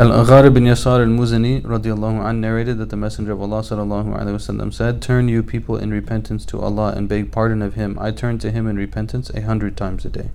Al-Aghar 0.00 0.54
bin 0.54 0.64
Yasar 0.64 1.02
al-Muzani 1.02 1.60
radiallahu 1.60 2.24
anh 2.24 2.40
narrated 2.40 2.78
that 2.78 2.88
the 2.88 2.96
Messenger 2.96 3.32
of 3.32 3.42
Allah 3.42 3.60
sallallahu 3.60 4.18
alayhi 4.18 4.34
wasallam 4.34 4.72
said, 4.72 5.02
Turn 5.02 5.28
you 5.28 5.42
people 5.42 5.76
in 5.76 5.90
repentance 5.90 6.46
to 6.46 6.58
Allah 6.58 6.94
and 6.96 7.06
beg 7.06 7.30
pardon 7.30 7.60
of 7.60 7.74
Him. 7.74 7.98
I 8.00 8.10
turn 8.10 8.38
to 8.38 8.50
Him 8.50 8.66
in 8.66 8.76
repentance 8.76 9.28
a 9.28 9.42
hundred 9.42 9.76
times 9.76 10.06
a 10.06 10.08
day. 10.08 10.30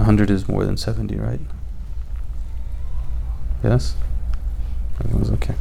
A 0.00 0.02
hundred 0.02 0.30
is 0.30 0.48
more 0.48 0.64
than 0.64 0.76
70, 0.76 1.14
right? 1.14 1.38
Yes? 3.62 3.94
Everyone's 4.98 5.30
okay. 5.30 5.54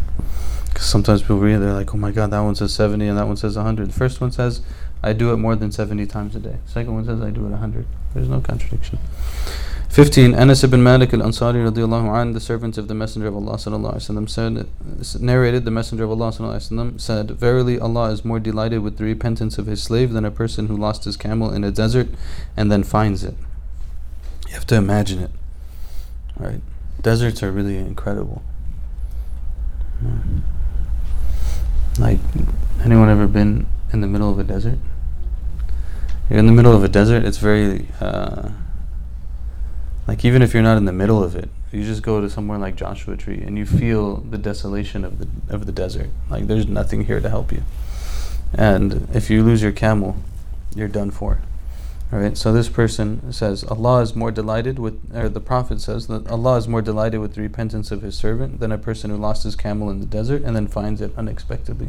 Because 0.66 0.88
sometimes 0.88 1.22
people 1.22 1.38
read, 1.38 1.58
they're 1.58 1.74
like, 1.74 1.94
oh 1.94 1.98
my 1.98 2.10
god, 2.10 2.32
that 2.32 2.40
one 2.40 2.56
says 2.56 2.74
70 2.74 3.08
and 3.08 3.20
that 3.20 3.28
one 3.28 3.38
says 3.38 3.56
100. 3.56 3.90
The 3.90 3.94
first 3.94 4.20
one 4.20 4.32
says, 4.32 4.62
I 5.04 5.14
do 5.14 5.32
it 5.32 5.38
more 5.38 5.56
than 5.56 5.72
70 5.72 6.08
times 6.08 6.36
a 6.36 6.40
day. 6.40 6.58
The 6.66 6.72
second 6.72 6.96
one 6.96 7.06
says, 7.06 7.22
I 7.22 7.30
do 7.30 7.46
it 7.46 7.50
100. 7.50 7.86
There's 8.16 8.28
no 8.28 8.42
contradiction. 8.42 8.98
15. 9.92 10.34
Anas 10.36 10.64
ibn 10.64 10.82
Malik 10.82 11.14
al-Ansari 11.14 11.70
radiallahu 11.70 12.34
the 12.34 12.40
servant 12.40 12.78
of 12.78 12.88
the 12.88 12.94
Messenger 12.94 13.28
of 13.28 13.36
Allah 13.36 13.56
sallallahu 13.56 13.96
alaihi 13.96 14.26
wasallam 14.26 15.04
said, 15.04 15.22
narrated 15.22 15.66
the 15.66 15.72
Messenger 15.72 16.06
of 16.06 16.12
Allah 16.12 16.30
sallallahu 16.30 16.56
alaihi 16.56 16.72
wasallam 16.72 17.02
said, 17.02 17.32
Verily 17.32 17.78
Allah 17.78 18.10
is 18.12 18.24
more 18.24 18.40
delighted 18.40 18.84
with 18.84 18.96
the 18.96 19.04
repentance 19.04 19.58
of 19.58 19.66
his 19.66 19.84
slave 19.84 20.14
than 20.14 20.24
a 20.24 20.32
person 20.32 20.68
who 20.68 20.78
lost 20.78 21.04
his 21.04 21.18
camel 21.18 21.52
in 21.52 21.66
a 21.66 21.72
desert 21.72 22.08
and 22.56 22.72
then 22.72 22.84
finds 22.84 23.26
it. 23.26 23.36
You 24.48 24.54
have 24.54 24.66
to 24.68 24.76
imagine 24.76 25.20
it. 25.20 25.32
Right? 26.38 26.62
Deserts 27.02 27.44
are 27.44 27.52
really 27.52 27.76
incredible. 27.76 28.44
Like, 32.00 32.20
anyone 32.82 33.10
ever 33.10 33.28
been 33.28 33.68
in 33.92 34.00
the 34.00 34.08
middle 34.08 34.32
of 34.32 34.40
a 34.40 34.44
desert? 34.46 34.80
You're 36.30 36.40
in 36.40 36.46
the 36.46 36.54
middle 36.54 36.74
of 36.74 36.82
a 36.82 36.88
desert, 36.88 37.26
it's 37.26 37.40
very... 37.40 37.90
Uh, 38.00 38.52
like 40.12 40.26
even 40.26 40.42
if 40.42 40.54
you're 40.54 40.62
not 40.62 40.76
in 40.76 40.84
the 40.84 40.92
middle 40.92 41.24
of 41.24 41.38
it, 41.38 41.50
you 41.72 41.86
just 41.86 42.04
go 42.04 42.20
to 42.20 42.30
somewhere 42.30 42.58
like 42.58 42.76
Joshua 42.76 43.16
Tree 43.16 43.42
and 43.42 43.58
you 43.58 43.66
feel 43.66 44.18
the 44.18 44.38
desolation 44.38 45.06
of 45.06 45.20
the 45.20 45.56
of 45.56 45.66
the 45.66 45.72
desert. 45.72 46.10
Like 46.30 46.48
there's 46.48 46.68
nothing 46.68 47.06
here 47.06 47.22
to 47.22 47.30
help 47.30 47.54
you. 47.54 47.64
And 48.54 49.08
if 49.14 49.30
you 49.30 49.42
lose 49.42 49.64
your 49.64 49.72
camel, 49.72 50.18
you're 50.76 50.90
done 50.90 51.12
for. 51.12 51.40
All 52.12 52.20
right. 52.20 52.38
So 52.38 52.52
this 52.52 52.68
person 52.68 53.32
says 53.32 53.64
Allah 53.64 54.02
is 54.02 54.14
more 54.14 54.32
delighted 54.32 54.80
with, 54.80 55.00
or 55.16 55.30
the 55.30 55.40
Prophet 55.40 55.80
says 55.80 56.08
that 56.08 56.30
Allah 56.30 56.58
is 56.58 56.68
more 56.68 56.82
delighted 56.82 57.22
with 57.22 57.36
the 57.36 57.42
repentance 57.42 57.90
of 57.90 58.02
His 58.02 58.18
servant 58.18 58.60
than 58.60 58.74
a 58.74 58.78
person 58.78 59.12
who 59.12 59.16
lost 59.16 59.44
his 59.44 59.56
camel 59.56 59.90
in 59.90 60.02
the 60.02 60.06
desert 60.06 60.44
and 60.44 60.58
then 60.58 60.68
finds 60.68 61.00
it 61.00 61.14
unexpectedly. 61.16 61.88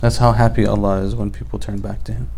That's 0.00 0.18
how 0.18 0.30
happy 0.30 0.64
Allah 0.64 1.02
is 1.02 1.16
when 1.16 1.32
people 1.32 1.58
turn 1.58 1.80
back 1.80 2.04
to 2.04 2.12
Him. 2.12 2.30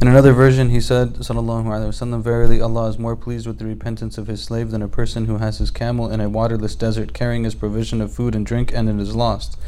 In 0.00 0.06
another 0.06 0.32
version, 0.32 0.70
he 0.70 0.80
said, 0.80 1.14
Sallallahu 1.14 1.64
Alaihi 1.64 1.88
Wasallam, 1.88 2.22
Verily 2.22 2.60
Allah 2.60 2.88
is 2.88 3.00
more 3.00 3.16
pleased 3.16 3.48
with 3.48 3.58
the 3.58 3.64
repentance 3.66 4.16
of 4.16 4.28
his 4.28 4.40
slave 4.40 4.70
than 4.70 4.80
a 4.80 4.86
person 4.86 5.26
who 5.26 5.38
has 5.38 5.58
his 5.58 5.72
camel 5.72 6.08
in 6.08 6.20
a 6.20 6.28
waterless 6.28 6.76
desert 6.76 7.12
carrying 7.12 7.42
his 7.42 7.56
provision 7.56 8.00
of 8.00 8.12
food 8.12 8.36
and 8.36 8.46
drink 8.46 8.72
and 8.72 8.88
it 8.88 9.02
is 9.02 9.16
lost. 9.16 9.58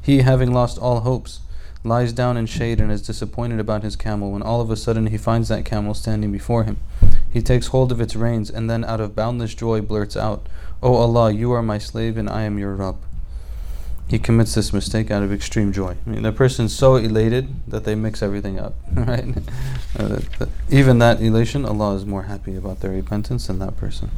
He, 0.00 0.18
having 0.18 0.52
lost 0.52 0.78
all 0.78 1.00
hopes, 1.00 1.40
lies 1.82 2.12
down 2.12 2.36
in 2.36 2.46
shade 2.46 2.80
and 2.80 2.92
is 2.92 3.02
disappointed 3.02 3.58
about 3.58 3.82
his 3.82 3.96
camel 3.96 4.30
when 4.30 4.42
all 4.42 4.60
of 4.60 4.70
a 4.70 4.76
sudden 4.76 5.08
he 5.08 5.18
finds 5.18 5.48
that 5.48 5.64
camel 5.64 5.94
standing 5.94 6.30
before 6.30 6.62
him. 6.62 6.76
He 7.28 7.42
takes 7.42 7.66
hold 7.66 7.90
of 7.90 8.00
its 8.00 8.14
reins 8.14 8.48
and 8.48 8.70
then 8.70 8.84
out 8.84 9.00
of 9.00 9.16
boundless 9.16 9.54
joy 9.54 9.80
blurts 9.80 10.16
out, 10.16 10.48
O 10.84 10.94
Allah, 10.94 11.32
you 11.32 11.50
are 11.50 11.62
my 11.62 11.78
slave 11.78 12.16
and 12.16 12.30
I 12.30 12.42
am 12.42 12.60
your 12.60 12.76
Rabb 12.76 13.09
he 14.10 14.18
commits 14.18 14.54
this 14.56 14.72
mistake 14.72 15.08
out 15.08 15.22
of 15.22 15.32
extreme 15.32 15.72
joy. 15.72 15.96
I 16.04 16.10
mean, 16.10 16.22
the 16.22 16.32
person's 16.32 16.76
so 16.76 16.96
elated 16.96 17.48
that 17.68 17.84
they 17.84 17.94
mix 17.94 18.22
everything 18.22 18.58
up, 18.58 18.74
right? 18.92 19.24
Uh, 19.96 20.18
even 20.68 20.98
that 20.98 21.22
elation, 21.22 21.64
Allah 21.64 21.94
is 21.94 22.04
more 22.04 22.24
happy 22.24 22.56
about 22.56 22.80
their 22.80 22.90
repentance 22.90 23.46
than 23.46 23.60
that 23.60 23.76
person. 23.76 24.10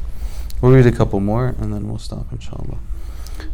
We'll 0.63 0.73
read 0.73 0.87
a 0.87 0.93
couple 0.93 1.21
more 1.21 1.49
and 1.59 1.75
then 1.75 1.91
we'll 1.91 1.99
stop, 1.99 2.33
inshallah. 2.33 2.79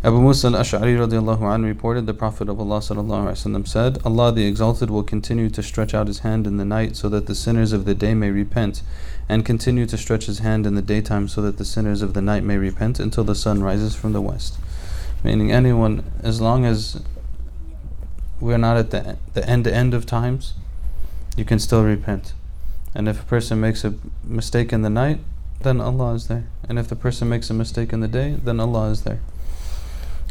Abu 0.04 0.20
Musa 0.20 0.46
al-Ash'ari 0.46 0.96
radiallahu 0.96 1.40
anhu 1.40 1.64
reported 1.64 2.06
the 2.06 2.14
Prophet 2.14 2.48
of 2.48 2.60
Allah 2.60 2.78
sallallahu 2.78 3.26
alaihi 3.26 3.32
wasallam 3.32 3.66
said, 3.66 3.98
Allah 4.04 4.30
the 4.30 4.46
Exalted 4.46 4.90
will 4.90 5.02
continue 5.02 5.50
to 5.50 5.60
stretch 5.60 5.92
out 5.92 6.06
His 6.06 6.20
hand 6.20 6.46
in 6.46 6.56
the 6.56 6.64
night 6.64 6.94
so 6.94 7.08
that 7.08 7.26
the 7.26 7.34
sinners 7.34 7.72
of 7.72 7.84
the 7.84 7.96
day 7.96 8.14
may 8.14 8.30
repent, 8.30 8.82
and 9.28 9.44
continue 9.44 9.86
to 9.86 9.98
stretch 9.98 10.26
His 10.26 10.38
hand 10.38 10.68
in 10.68 10.76
the 10.76 10.82
daytime 10.82 11.26
so 11.26 11.42
that 11.42 11.58
the 11.58 11.64
sinners 11.64 12.00
of 12.00 12.14
the 12.14 12.22
night 12.22 12.44
may 12.44 12.58
repent 12.58 13.00
until 13.00 13.24
the 13.24 13.34
sun 13.34 13.60
rises 13.60 13.96
from 13.96 14.12
the 14.12 14.20
west. 14.20 14.56
Meaning 15.24 15.50
anyone, 15.52 16.04
as 16.22 16.40
long 16.40 16.64
as 16.64 17.02
we're 18.40 18.58
not 18.58 18.76
at 18.76 18.90
the, 18.90 19.16
the 19.34 19.48
end 19.48 19.66
end 19.66 19.94
of 19.94 20.06
times, 20.06 20.54
you 21.36 21.44
can 21.44 21.58
still 21.58 21.82
repent. 21.82 22.32
And 22.94 23.08
if 23.08 23.22
a 23.22 23.24
person 23.24 23.60
makes 23.60 23.84
a 23.84 23.94
mistake 24.24 24.72
in 24.72 24.82
the 24.82 24.90
night, 24.90 25.20
then 25.60 25.80
Allah 25.80 26.14
is 26.14 26.28
there. 26.28 26.46
And 26.68 26.78
if 26.78 26.88
the 26.88 26.96
person 26.96 27.28
makes 27.28 27.50
a 27.50 27.54
mistake 27.54 27.92
in 27.92 28.00
the 28.00 28.08
day, 28.08 28.36
then 28.42 28.60
Allah 28.60 28.90
is 28.90 29.02
there. 29.02 29.20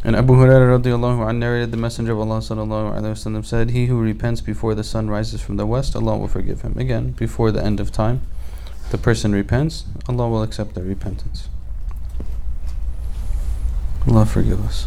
And 0.04 0.14
Abu 0.14 0.34
Hurairah 0.34 0.80
radiallahu 0.80 1.18
anhu 1.18 1.38
narrated 1.38 1.72
the 1.72 1.76
Messenger 1.76 2.12
of 2.12 2.20
Allah 2.20 2.38
sallallahu 2.38 2.94
alaihi 2.94 3.12
wasallam 3.12 3.44
said, 3.44 3.70
He 3.70 3.86
who 3.86 4.00
repents 4.00 4.40
before 4.40 4.74
the 4.74 4.84
sun 4.84 5.10
rises 5.10 5.40
from 5.40 5.56
the 5.56 5.66
west, 5.66 5.96
Allah 5.96 6.16
will 6.16 6.28
forgive 6.28 6.62
him. 6.62 6.78
Again, 6.78 7.12
before 7.12 7.50
the 7.50 7.64
end 7.64 7.80
of 7.80 7.90
time, 7.90 8.22
the 8.90 8.98
person 8.98 9.32
repents, 9.32 9.84
Allah 10.08 10.28
will 10.28 10.42
accept 10.42 10.74
their 10.74 10.84
repentance. 10.84 11.48
Allah 14.08 14.24
forgive 14.24 14.64
us. 14.64 14.86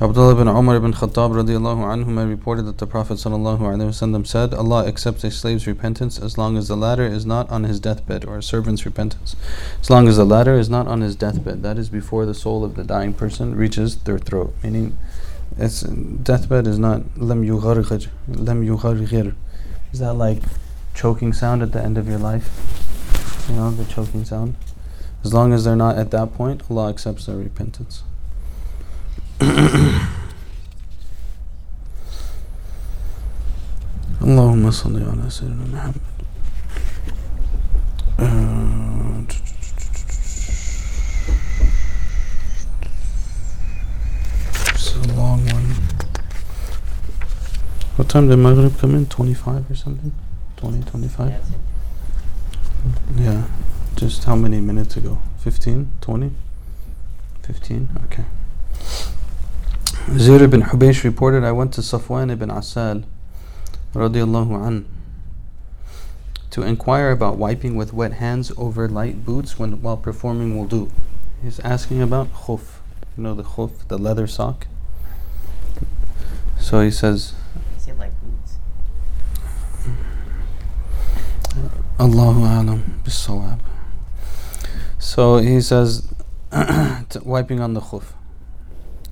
Abdullah 0.00 0.34
bin 0.34 0.48
Umar 0.48 0.76
ibn 0.76 0.94
Khattab 0.94 1.32
radiallahu 1.32 1.84
anhu 1.84 2.28
reported 2.28 2.62
that 2.62 2.78
the 2.78 2.86
Prophet 2.86 3.18
said, 3.18 4.54
Allah 4.54 4.86
accepts 4.86 5.22
a 5.22 5.30
slave's 5.30 5.66
repentance 5.66 6.18
as 6.18 6.38
long 6.38 6.56
as 6.56 6.68
the 6.68 6.78
latter 6.78 7.04
is 7.04 7.26
not 7.26 7.50
on 7.50 7.64
his 7.64 7.78
deathbed, 7.78 8.24
or 8.24 8.38
a 8.38 8.42
servant's 8.42 8.86
repentance, 8.86 9.36
as 9.82 9.90
long 9.90 10.08
as 10.08 10.16
the 10.16 10.24
latter 10.24 10.54
is 10.54 10.70
not 10.70 10.86
on 10.86 11.02
his 11.02 11.14
deathbed. 11.14 11.62
That 11.62 11.76
is 11.76 11.90
before 11.90 12.24
the 12.24 12.32
soul 12.32 12.64
of 12.64 12.74
the 12.74 12.84
dying 12.84 13.12
person 13.12 13.54
reaches 13.54 13.96
their 13.96 14.18
throat. 14.18 14.54
Meaning, 14.62 14.96
its 15.58 15.82
deathbed 15.82 16.66
is 16.66 16.78
not 16.78 17.02
yugharghir, 17.16 18.08
lam 18.28 18.66
yugharghir. 18.66 19.34
Is 19.92 19.98
that 19.98 20.14
like 20.14 20.42
choking 20.94 21.34
sound 21.34 21.62
at 21.62 21.72
the 21.72 21.82
end 21.82 21.98
of 21.98 22.08
your 22.08 22.18
life? 22.18 22.48
You 23.50 23.56
know, 23.56 23.70
the 23.72 23.84
choking 23.84 24.24
sound. 24.24 24.56
As 25.25 25.33
long 25.33 25.53
as 25.53 25.63
they're 25.63 25.75
not 25.75 25.97
at 25.97 26.11
that 26.11 26.33
point, 26.33 26.63
Allah 26.69 26.89
accepts 26.89 27.25
their 27.25 27.35
repentance. 27.37 28.03
اللهم 34.21 34.71
صل 34.71 34.95
على 35.03 35.29
سيدنا 35.29 35.65
محمد 35.73 36.01
It's 44.73 44.95
a 44.95 45.13
long 45.13 45.45
one. 45.47 45.75
What 47.95 48.09
time 48.09 48.27
did 48.29 48.37
Maghrib 48.37 48.77
come 48.77 48.95
in? 48.95 49.05
25 49.07 49.71
or 49.71 49.75
something? 49.75 50.11
20, 50.57 50.83
25? 50.83 51.29
That's 51.29 51.49
it. 51.49 51.55
Yeah. 53.17 53.43
Just 53.96 54.24
how 54.24 54.36
many 54.36 54.60
minutes 54.60 54.94
ago? 54.98 55.20
15? 55.38 55.90
20? 56.02 56.30
15? 57.42 57.88
Okay. 58.04 58.24
Zir 60.18 60.42
ibn 60.42 60.62
Hubaysh 60.62 61.02
reported, 61.02 61.44
I 61.44 61.52
went 61.52 61.72
to 61.74 61.80
Safwan 61.80 62.30
ibn 62.30 62.50
Asal 62.50 63.04
radiallahu 63.94 64.66
an, 64.66 64.86
to 66.50 66.62
inquire 66.62 67.10
about 67.10 67.38
wiping 67.38 67.74
with 67.74 67.94
wet 67.94 68.12
hands 68.12 68.52
over 68.58 68.86
light 68.86 69.24
boots 69.24 69.58
when 69.58 69.80
while 69.80 69.96
performing 69.96 70.54
wudu. 70.54 70.90
He's 71.42 71.58
asking 71.60 72.02
about 72.02 72.32
khuf. 72.34 72.80
You 73.16 73.22
know 73.22 73.34
the 73.34 73.44
khuf, 73.44 73.88
the 73.88 73.96
leather 73.96 74.26
sock? 74.26 74.66
So 76.60 76.82
he 76.82 76.90
says, 76.90 77.32
Is 77.78 77.88
it 77.88 77.98
like 77.98 78.12
boots? 78.20 78.56
Allahu 81.98 82.40
alam 82.40 83.00
bisawab. 83.02 83.60
So 84.98 85.38
he 85.38 85.60
says, 85.60 86.12
wiping 87.22 87.60
on 87.60 87.74
the 87.74 87.80
khuf. 87.80 88.12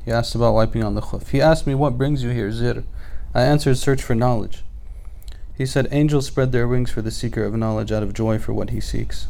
He 0.05 0.11
asked 0.11 0.35
about 0.35 0.55
wiping 0.55 0.83
on 0.83 0.95
the 0.95 1.01
khuf. 1.01 1.29
He 1.29 1.41
asked 1.41 1.67
me, 1.67 1.75
What 1.75 1.99
brings 1.99 2.23
you 2.23 2.31
here, 2.31 2.51
Zir? 2.51 2.85
I 3.35 3.43
answered, 3.43 3.77
Search 3.77 4.03
for 4.03 4.15
knowledge. 4.15 4.65
He 5.57 5.67
said, 5.67 5.89
Angels 5.91 6.27
spread 6.27 6.53
their 6.53 6.69
wings 6.69 6.91
for 6.91 7.01
the 7.01 7.11
seeker 7.11 7.45
of 7.45 7.55
knowledge 7.55 7.93
out 7.93 8.03
of 8.03 8.13
joy 8.13 8.39
for 8.39 8.53
what 8.53 8.71
he 8.71 8.81
seeks. 8.81 9.29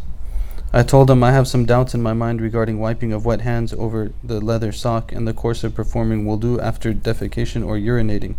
I 0.76 0.82
told 0.82 1.08
him 1.08 1.22
I 1.22 1.30
have 1.30 1.46
some 1.46 1.66
doubts 1.66 1.94
in 1.94 2.02
my 2.02 2.14
mind 2.14 2.40
regarding 2.40 2.80
wiping 2.80 3.12
of 3.12 3.24
wet 3.24 3.42
hands 3.42 3.72
over 3.74 4.10
the 4.24 4.40
leather 4.40 4.72
sock 4.72 5.12
and 5.12 5.28
the 5.28 5.32
course 5.32 5.62
of 5.62 5.72
performing 5.72 6.24
wudu 6.24 6.60
after 6.60 6.92
defecation 6.92 7.64
or 7.64 7.76
urinating. 7.76 8.34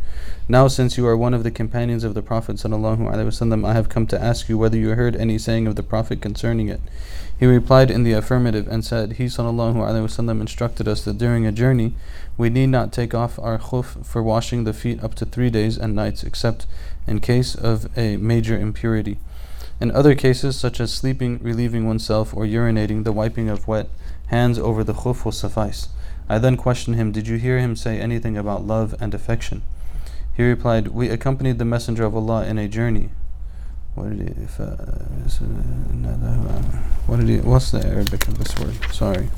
Now, 0.50 0.68
since 0.68 0.98
you 0.98 1.08
are 1.08 1.16
one 1.16 1.34
of 1.34 1.44
the 1.44 1.52
companions 1.52 2.04
of 2.04 2.14
the 2.14 2.22
Prophet 2.22 2.60
I 2.66 3.74
have 3.74 3.88
come 3.88 4.08
to 4.08 4.22
ask 4.22 4.50
you 4.50 4.58
whether 4.58 4.78
you 4.78 4.90
heard 4.90 5.16
any 5.16 5.38
saying 5.38 5.66
of 5.66 5.78
the 5.78 5.84
Prophet 5.84 6.20
concerning 6.20 6.68
it. 6.68 6.82
He 7.38 7.46
replied 7.46 7.92
in 7.92 8.04
the 8.04 8.14
affirmative 8.14 8.68
and 8.70 8.86
said, 8.86 9.14
He 9.14 9.26
ﷺ 9.26 10.42
instructed 10.42 10.88
us 10.88 11.04
that 11.04 11.18
during 11.18 11.46
a 11.46 11.52
journey 11.52 11.94
we 12.38 12.50
need 12.50 12.68
not 12.68 12.94
take 12.94 13.14
off 13.14 13.38
our 13.40 13.58
khuf 13.58 14.06
for 14.06 14.24
washing 14.24 14.64
the 14.64 14.74
feet 14.74 15.04
up 15.04 15.16
to 15.16 15.26
three 15.26 15.50
days 15.50 15.78
and 15.78 15.94
nights, 15.94 16.24
except 16.24 16.66
in 17.06 17.20
case 17.20 17.54
of 17.54 17.90
a 17.98 18.16
major 18.18 18.58
impurity. 18.58 19.20
In 19.82 19.92
other 19.92 20.16
cases, 20.16 20.56
such 20.56 20.80
as 20.80 20.94
sleeping, 20.94 21.40
relieving 21.42 21.86
oneself, 21.86 22.34
or 22.34 22.46
urinating, 22.46 23.04
the 23.04 23.12
wiping 23.12 23.50
of 23.50 23.68
wet 23.68 23.90
hands 24.28 24.58
over 24.58 24.84
the 24.84 24.94
khuf 24.94 25.26
will 25.26 25.34
suffice. 25.34 25.90
I 26.30 26.40
then 26.40 26.56
questioned 26.56 26.96
him, 26.96 27.12
Did 27.12 27.28
you 27.28 27.38
hear 27.38 27.60
him 27.60 27.76
say 27.76 28.00
anything 28.00 28.38
about 28.38 28.66
love 28.66 28.96
and 29.02 29.14
affection? 29.14 29.62
He 30.34 30.44
replied, 30.44 30.88
We 30.90 31.10
accompanied 31.10 31.60
the 31.60 31.66
Messenger 31.66 32.06
of 32.06 32.16
Allah 32.16 32.46
in 32.46 32.58
a 32.58 32.70
journey. 32.70 33.10
What 33.96 34.10
did 34.10 34.20
he, 34.20 34.44
if, 34.44 34.60
uh, 34.60 34.76
is, 35.26 35.42
uh, 35.42 36.62
what 37.08 37.20
did 37.22 37.30
he, 37.30 37.38
what's 37.40 37.72
the 37.72 37.86
Arabic 37.86 38.28
of 38.28 38.38
this 38.38 38.54
word? 38.60 38.76
Sorry. 38.94 39.30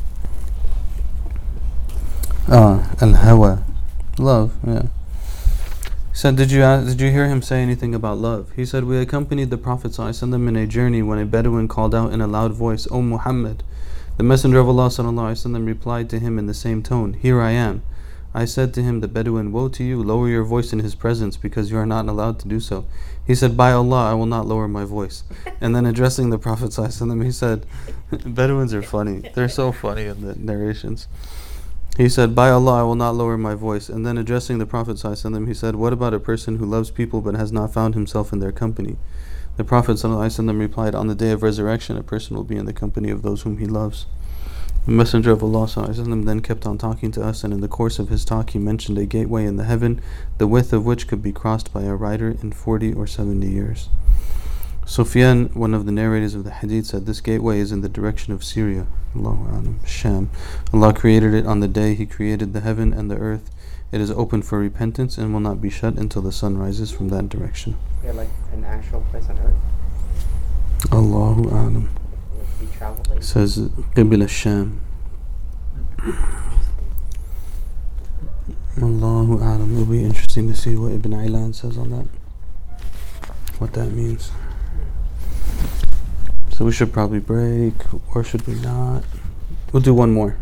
Ah, 2.50 2.92
al 3.00 3.14
hawa. 3.14 3.64
Love, 4.18 4.56
yeah. 4.66 4.88
Said, 6.12 6.38
did 6.38 6.52
you, 6.52 6.64
ask, 6.64 6.88
did 6.88 7.00
you 7.00 7.12
hear 7.12 7.28
him 7.28 7.44
say 7.44 7.62
anything 7.62 7.94
about 7.94 8.18
love? 8.18 8.52
He 8.56 8.66
said, 8.66 8.86
We 8.86 8.98
accompanied 8.98 9.52
the 9.52 9.58
Prophet 9.58 9.92
ﷺ 9.92 10.48
in 10.48 10.56
a 10.56 10.66
journey 10.66 11.04
when 11.04 11.20
a 11.20 11.26
Bedouin 11.28 11.68
called 11.68 11.94
out 11.94 12.12
in 12.12 12.22
a 12.22 12.26
loud 12.26 12.54
voice, 12.54 12.88
O 12.90 13.04
Muhammad. 13.04 13.62
The 14.18 14.24
Messenger 14.24 14.58
of 14.58 14.70
Allah 14.70 14.88
ﷺ 14.88 15.68
replied 15.68 16.10
to 16.10 16.18
him 16.18 16.40
in 16.40 16.48
the 16.48 16.56
same 16.56 16.82
tone, 16.82 17.14
Here 17.14 17.40
I 17.40 17.52
am. 17.52 17.84
I 18.38 18.46
said 18.46 18.72
to 18.76 18.84
him, 18.84 19.00
The 19.00 19.08
Bedouin, 19.08 19.52
Woe 19.52 19.68
to 19.70 19.84
you, 19.84 20.04
lower 20.04 20.30
your 20.30 20.44
voice 20.44 20.72
in 20.72 20.78
his 20.78 20.94
presence, 20.94 21.38
because 21.38 21.72
you 21.72 21.78
are 21.80 21.88
not 21.88 22.08
allowed 22.08 22.38
to 22.42 22.48
do 22.48 22.60
so. 22.60 22.86
He 23.26 23.34
said, 23.34 23.58
By 23.58 23.72
Allah, 23.72 24.12
I 24.12 24.14
will 24.14 24.28
not 24.28 24.46
lower 24.46 24.68
my 24.68 24.86
voice. 24.86 25.24
And 25.60 25.76
then 25.76 25.88
addressing 25.88 26.30
the 26.30 26.38
Prophet, 26.38 26.76
he 26.76 27.32
said, 27.32 27.66
Bedouins 28.26 28.76
are 28.76 28.84
funny. 28.84 29.28
They're 29.34 29.50
so 29.50 29.72
funny 29.72 30.06
in 30.06 30.22
the 30.22 30.36
narrations. 30.36 31.08
He 31.98 32.08
said, 32.08 32.36
By 32.36 32.52
Allah, 32.52 32.82
I 32.82 32.84
will 32.84 32.94
not 32.94 33.16
lower 33.16 33.40
my 33.40 33.56
voice. 33.56 33.90
And 33.90 34.06
then 34.06 34.20
addressing 34.20 34.60
the 34.60 34.68
Prophet, 34.68 35.02
he 35.02 35.54
said, 35.56 35.76
What 35.76 35.94
about 35.94 36.14
a 36.14 36.20
person 36.20 36.58
who 36.58 36.66
loves 36.68 36.92
people 36.92 37.22
but 37.22 37.34
has 37.34 37.52
not 37.52 37.74
found 37.74 37.96
himself 37.96 38.32
in 38.32 38.38
their 38.38 38.52
company? 38.52 38.98
The 39.56 39.64
Prophet 39.64 40.00
replied, 40.04 40.94
On 40.94 41.08
the 41.08 41.16
day 41.16 41.32
of 41.32 41.42
resurrection, 41.42 41.98
a 41.98 42.04
person 42.04 42.36
will 42.36 42.44
be 42.44 42.58
in 42.58 42.68
the 42.68 42.72
company 42.72 43.10
of 43.10 43.24
those 43.24 43.42
whom 43.42 43.58
he 43.58 43.66
loves. 43.66 44.06
The 44.88 44.94
Messenger 44.94 45.32
of 45.32 45.44
Allah 45.44 45.68
then 45.68 46.40
kept 46.40 46.66
on 46.66 46.78
talking 46.78 47.12
to 47.12 47.22
us, 47.22 47.44
and 47.44 47.54
in 47.54 47.60
the 47.60 47.68
course 47.68 48.00
of 48.00 48.08
his 48.08 48.24
talk, 48.24 48.52
he 48.52 48.58
mentioned 48.58 48.98
a 48.98 49.06
gateway 49.06 49.44
in 49.46 49.58
the 49.58 49.66
heaven, 49.66 50.00
the 50.38 50.48
width 50.48 50.72
of 50.72 50.86
which 50.86 51.10
could 51.10 51.22
be 51.22 51.34
crossed 51.34 51.74
by 51.74 51.84
a 51.84 51.94
rider 51.94 52.30
in 52.30 52.54
40 52.54 52.94
or 52.94 53.06
70 53.06 53.46
years. 53.46 53.90
Sufyan, 54.86 55.48
one 55.48 55.74
of 55.74 55.86
the 55.86 55.92
narrators 55.92 56.36
of 56.36 56.46
the 56.46 56.52
hadith, 56.52 56.86
said 56.86 57.06
this 57.06 57.20
gateway 57.20 57.60
is 57.60 57.74
in 57.74 57.82
the 57.82 57.90
direction 57.90 58.32
of 58.32 58.46
Syria, 58.46 58.88
Allahu 59.14 59.76
Sham. 59.86 60.30
Allah 60.72 60.94
created 60.94 61.34
it 61.34 61.46
on 61.46 61.60
the 61.60 61.68
day 61.68 61.94
He 61.94 62.06
created 62.06 62.54
the 62.54 62.62
heaven 62.62 62.94
and 62.94 63.12
the 63.12 63.18
earth. 63.18 63.52
It 63.92 64.00
is 64.00 64.10
open 64.12 64.42
for 64.42 64.58
repentance 64.58 65.18
and 65.18 65.34
will 65.34 65.42
not 65.42 65.62
be 65.62 65.70
shut 65.70 65.96
until 65.96 66.22
the 66.22 66.32
sun 66.32 66.58
rises 66.58 66.92
from 66.92 67.10
that 67.10 67.28
direction. 67.28 67.76
Yeah, 68.06 68.14
like 68.14 68.30
an 68.54 68.64
actual 68.64 69.02
place 69.12 69.28
on 69.28 69.38
earth. 69.40 70.94
Allahu 70.94 71.50
Alam. 71.50 71.90
Would 72.60 72.70
we 72.70 72.76
travel 72.76 73.06
like 73.10 73.24
Says 73.24 73.58
Qibla 73.96 74.30
Sham. 74.30 74.82
Allahu 78.82 79.38
Alam. 79.38 79.74
It'll 79.74 79.86
be 79.86 80.04
interesting 80.04 80.48
to 80.48 80.56
see 80.56 80.76
what 80.76 80.92
Ibn 80.92 81.14
Allan 81.14 81.54
says 81.54 81.78
on 81.78 81.90
that. 81.92 82.08
What 83.60 83.74
that 83.74 83.92
means. 83.92 84.32
So 86.52 86.66
we 86.66 86.72
should 86.72 86.94
probably 86.94 87.20
break, 87.20 87.74
or 88.16 88.24
should 88.24 88.46
we 88.48 88.56
not? 88.56 89.04
We'll 89.72 89.84
do 89.84 89.94
one 89.94 90.12
more, 90.12 90.38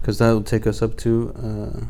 because 0.00 0.18
that 0.18 0.30
will 0.30 0.42
take 0.42 0.66
us 0.66 0.82
up 0.82 0.96
to 0.98 1.32
uh, 1.36 1.84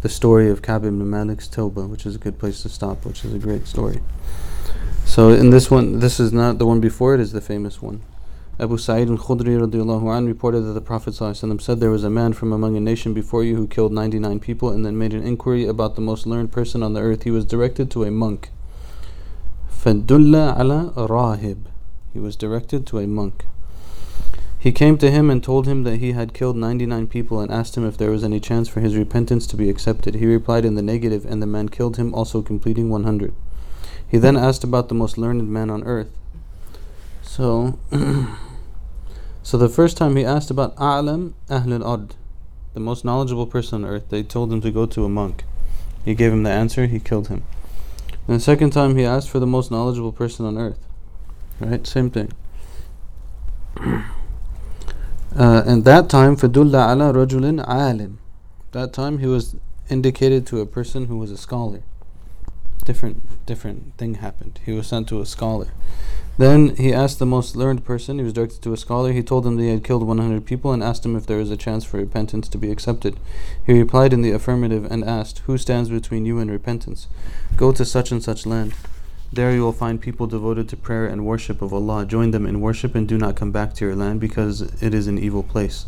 the 0.00 0.08
story 0.08 0.48
of 0.48 0.62
Ka'b 0.62 0.84
ibn 0.84 1.10
Malik's 1.10 1.48
Tawbah, 1.48 1.88
which 1.88 2.06
is 2.06 2.14
a 2.14 2.18
good 2.18 2.38
place 2.38 2.62
to 2.62 2.68
stop, 2.68 3.04
which 3.04 3.24
is 3.24 3.34
a 3.34 3.38
great 3.38 3.66
story. 3.66 4.00
So 5.04 5.30
in 5.30 5.50
this 5.50 5.70
one, 5.70 5.98
this 5.98 6.20
is 6.20 6.32
not 6.32 6.58
the 6.58 6.66
one 6.66 6.80
before 6.80 7.14
it 7.14 7.20
is 7.20 7.32
the 7.32 7.40
famous 7.40 7.82
one. 7.82 8.00
Abu 8.59 8.77
Sa'id 8.77 9.09
al-Khudri 9.09 9.59
radiallahu 9.59 10.15
anh 10.15 10.25
reported 10.25 10.61
that 10.61 10.71
the 10.73 10.79
Prophet 10.81 11.13
ﷺ 11.13 11.59
said 11.61 11.81
there 11.81 11.89
was 11.89 12.05
a 12.05 12.09
man 12.09 12.31
from 12.31 12.53
among 12.53 12.77
a 12.77 12.79
nation 12.79 13.13
before 13.13 13.43
you 13.43 13.57
who 13.57 13.67
killed 13.67 13.91
99 13.91 14.39
people 14.39 14.69
and 14.69 14.85
then 14.85 14.97
made 14.97 15.13
an 15.13 15.23
inquiry 15.23 15.65
about 15.65 15.95
the 15.95 16.01
most 16.01 16.25
learned 16.25 16.53
person 16.53 16.81
on 16.81 16.93
the 16.93 17.01
earth. 17.01 17.23
He 17.23 17.31
was 17.31 17.43
directed 17.43 17.91
to 17.91 18.05
a 18.05 18.11
monk. 18.11 18.51
فَدُلَّ 19.69 20.55
عَلَى 20.55 20.93
rahib. 20.93 21.65
He 22.13 22.19
was 22.19 22.37
directed 22.37 22.87
to 22.87 22.99
a 22.99 23.07
monk. 23.07 23.43
He 24.57 24.71
came 24.71 24.97
to 24.99 25.11
him 25.11 25.29
and 25.29 25.43
told 25.43 25.67
him 25.67 25.83
that 25.83 25.97
he 25.97 26.13
had 26.13 26.33
killed 26.33 26.55
99 26.55 27.07
people 27.07 27.41
and 27.41 27.51
asked 27.51 27.75
him 27.75 27.85
if 27.85 27.97
there 27.97 28.09
was 28.09 28.23
any 28.23 28.39
chance 28.39 28.69
for 28.69 28.79
his 28.79 28.95
repentance 28.95 29.45
to 29.47 29.57
be 29.57 29.69
accepted. 29.69 30.15
He 30.15 30.25
replied 30.25 30.63
in 30.63 30.75
the 30.75 30.81
negative 30.81 31.25
and 31.25 31.41
the 31.41 31.45
man 31.45 31.67
killed 31.67 31.97
him, 31.97 32.13
also 32.15 32.41
completing 32.41 32.89
100. 32.89 33.35
He 34.07 34.17
then 34.17 34.37
asked 34.37 34.63
about 34.63 34.87
the 34.87 34.95
most 34.95 35.17
learned 35.17 35.47
man 35.49 35.69
on 35.69 35.83
earth. 35.83 36.09
So 37.21 37.77
So 39.49 39.57
the 39.57 39.69
first 39.69 39.97
time 39.97 40.15
he 40.15 40.25
asked 40.25 40.49
about 40.49 40.75
A'lam 40.77 41.33
Ahl 41.49 41.73
al-Ard, 41.73 42.15
the 42.73 42.79
most 42.79 43.05
knowledgeable 43.05 43.45
person 43.45 43.83
on 43.83 43.89
earth, 43.89 44.09
they 44.09 44.23
told 44.23 44.51
him 44.51 44.61
to 44.61 44.71
go 44.71 44.85
to 44.85 45.05
a 45.05 45.09
monk. 45.09 45.43
He 46.03 46.15
gave 46.15 46.31
him 46.31 46.43
the 46.43 46.49
answer, 46.49 46.87
he 46.87 46.99
killed 46.99 47.27
him. 47.27 47.43
And 48.27 48.37
the 48.37 48.39
second 48.39 48.71
time 48.71 48.95
he 48.97 49.05
asked 49.05 49.29
for 49.29 49.39
the 49.39 49.47
most 49.47 49.71
knowledgeable 49.71 50.11
person 50.11 50.45
on 50.45 50.57
earth. 50.57 50.79
Right? 51.59 51.85
Same 51.85 52.09
thing. 52.09 52.31
Uh, 55.37 55.63
and 55.65 55.83
that 55.85 56.09
time, 56.09 56.35
فَدُلَّ 56.35 56.71
عَلَى 56.71 57.13
رَجُلٍ 57.13 57.65
عَالِمٍ 57.65 58.17
That 58.71 58.93
time 58.93 59.19
he 59.19 59.27
was 59.27 59.55
indicated 59.89 60.47
to 60.47 60.61
a 60.61 60.65
person 60.65 61.05
who 61.05 61.17
was 61.17 61.29
a 61.29 61.37
scholar. 61.37 61.83
Different, 62.90 63.46
different 63.46 63.96
thing 63.98 64.14
happened. 64.14 64.58
He 64.66 64.72
was 64.72 64.88
sent 64.88 65.06
to 65.10 65.20
a 65.20 65.24
scholar. 65.24 65.68
Then 66.38 66.74
he 66.74 66.92
asked 66.92 67.20
the 67.20 67.24
most 67.24 67.54
learned 67.54 67.84
person, 67.84 68.18
he 68.18 68.24
was 68.24 68.32
directed 68.32 68.62
to 68.62 68.72
a 68.72 68.76
scholar, 68.76 69.12
he 69.12 69.22
told 69.22 69.46
him 69.46 69.54
that 69.54 69.62
he 69.62 69.68
had 69.68 69.84
killed 69.84 70.02
100 70.02 70.44
people 70.44 70.72
and 70.72 70.82
asked 70.82 71.06
him 71.06 71.14
if 71.14 71.24
there 71.24 71.38
was 71.38 71.52
a 71.52 71.56
chance 71.56 71.84
for 71.84 71.98
repentance 71.98 72.48
to 72.48 72.58
be 72.58 72.72
accepted. 72.72 73.20
He 73.64 73.78
replied 73.78 74.12
in 74.12 74.22
the 74.22 74.32
affirmative 74.32 74.90
and 74.90 75.04
asked, 75.04 75.38
Who 75.46 75.56
stands 75.56 75.88
between 75.88 76.26
you 76.26 76.40
and 76.40 76.50
repentance? 76.50 77.06
Go 77.56 77.70
to 77.70 77.84
such 77.84 78.10
and 78.10 78.24
such 78.24 78.44
land. 78.44 78.74
There 79.32 79.52
you 79.52 79.62
will 79.62 79.72
find 79.72 80.00
people 80.00 80.26
devoted 80.26 80.68
to 80.70 80.76
prayer 80.76 81.06
and 81.06 81.24
worship 81.24 81.62
of 81.62 81.72
Allah. 81.72 82.04
Join 82.04 82.32
them 82.32 82.44
in 82.44 82.60
worship 82.60 82.96
and 82.96 83.06
do 83.06 83.18
not 83.18 83.36
come 83.36 83.52
back 83.52 83.72
to 83.74 83.84
your 83.84 83.94
land 83.94 84.18
because 84.18 84.62
it 84.82 84.94
is 84.94 85.06
an 85.06 85.16
evil 85.16 85.44
place. 85.44 85.86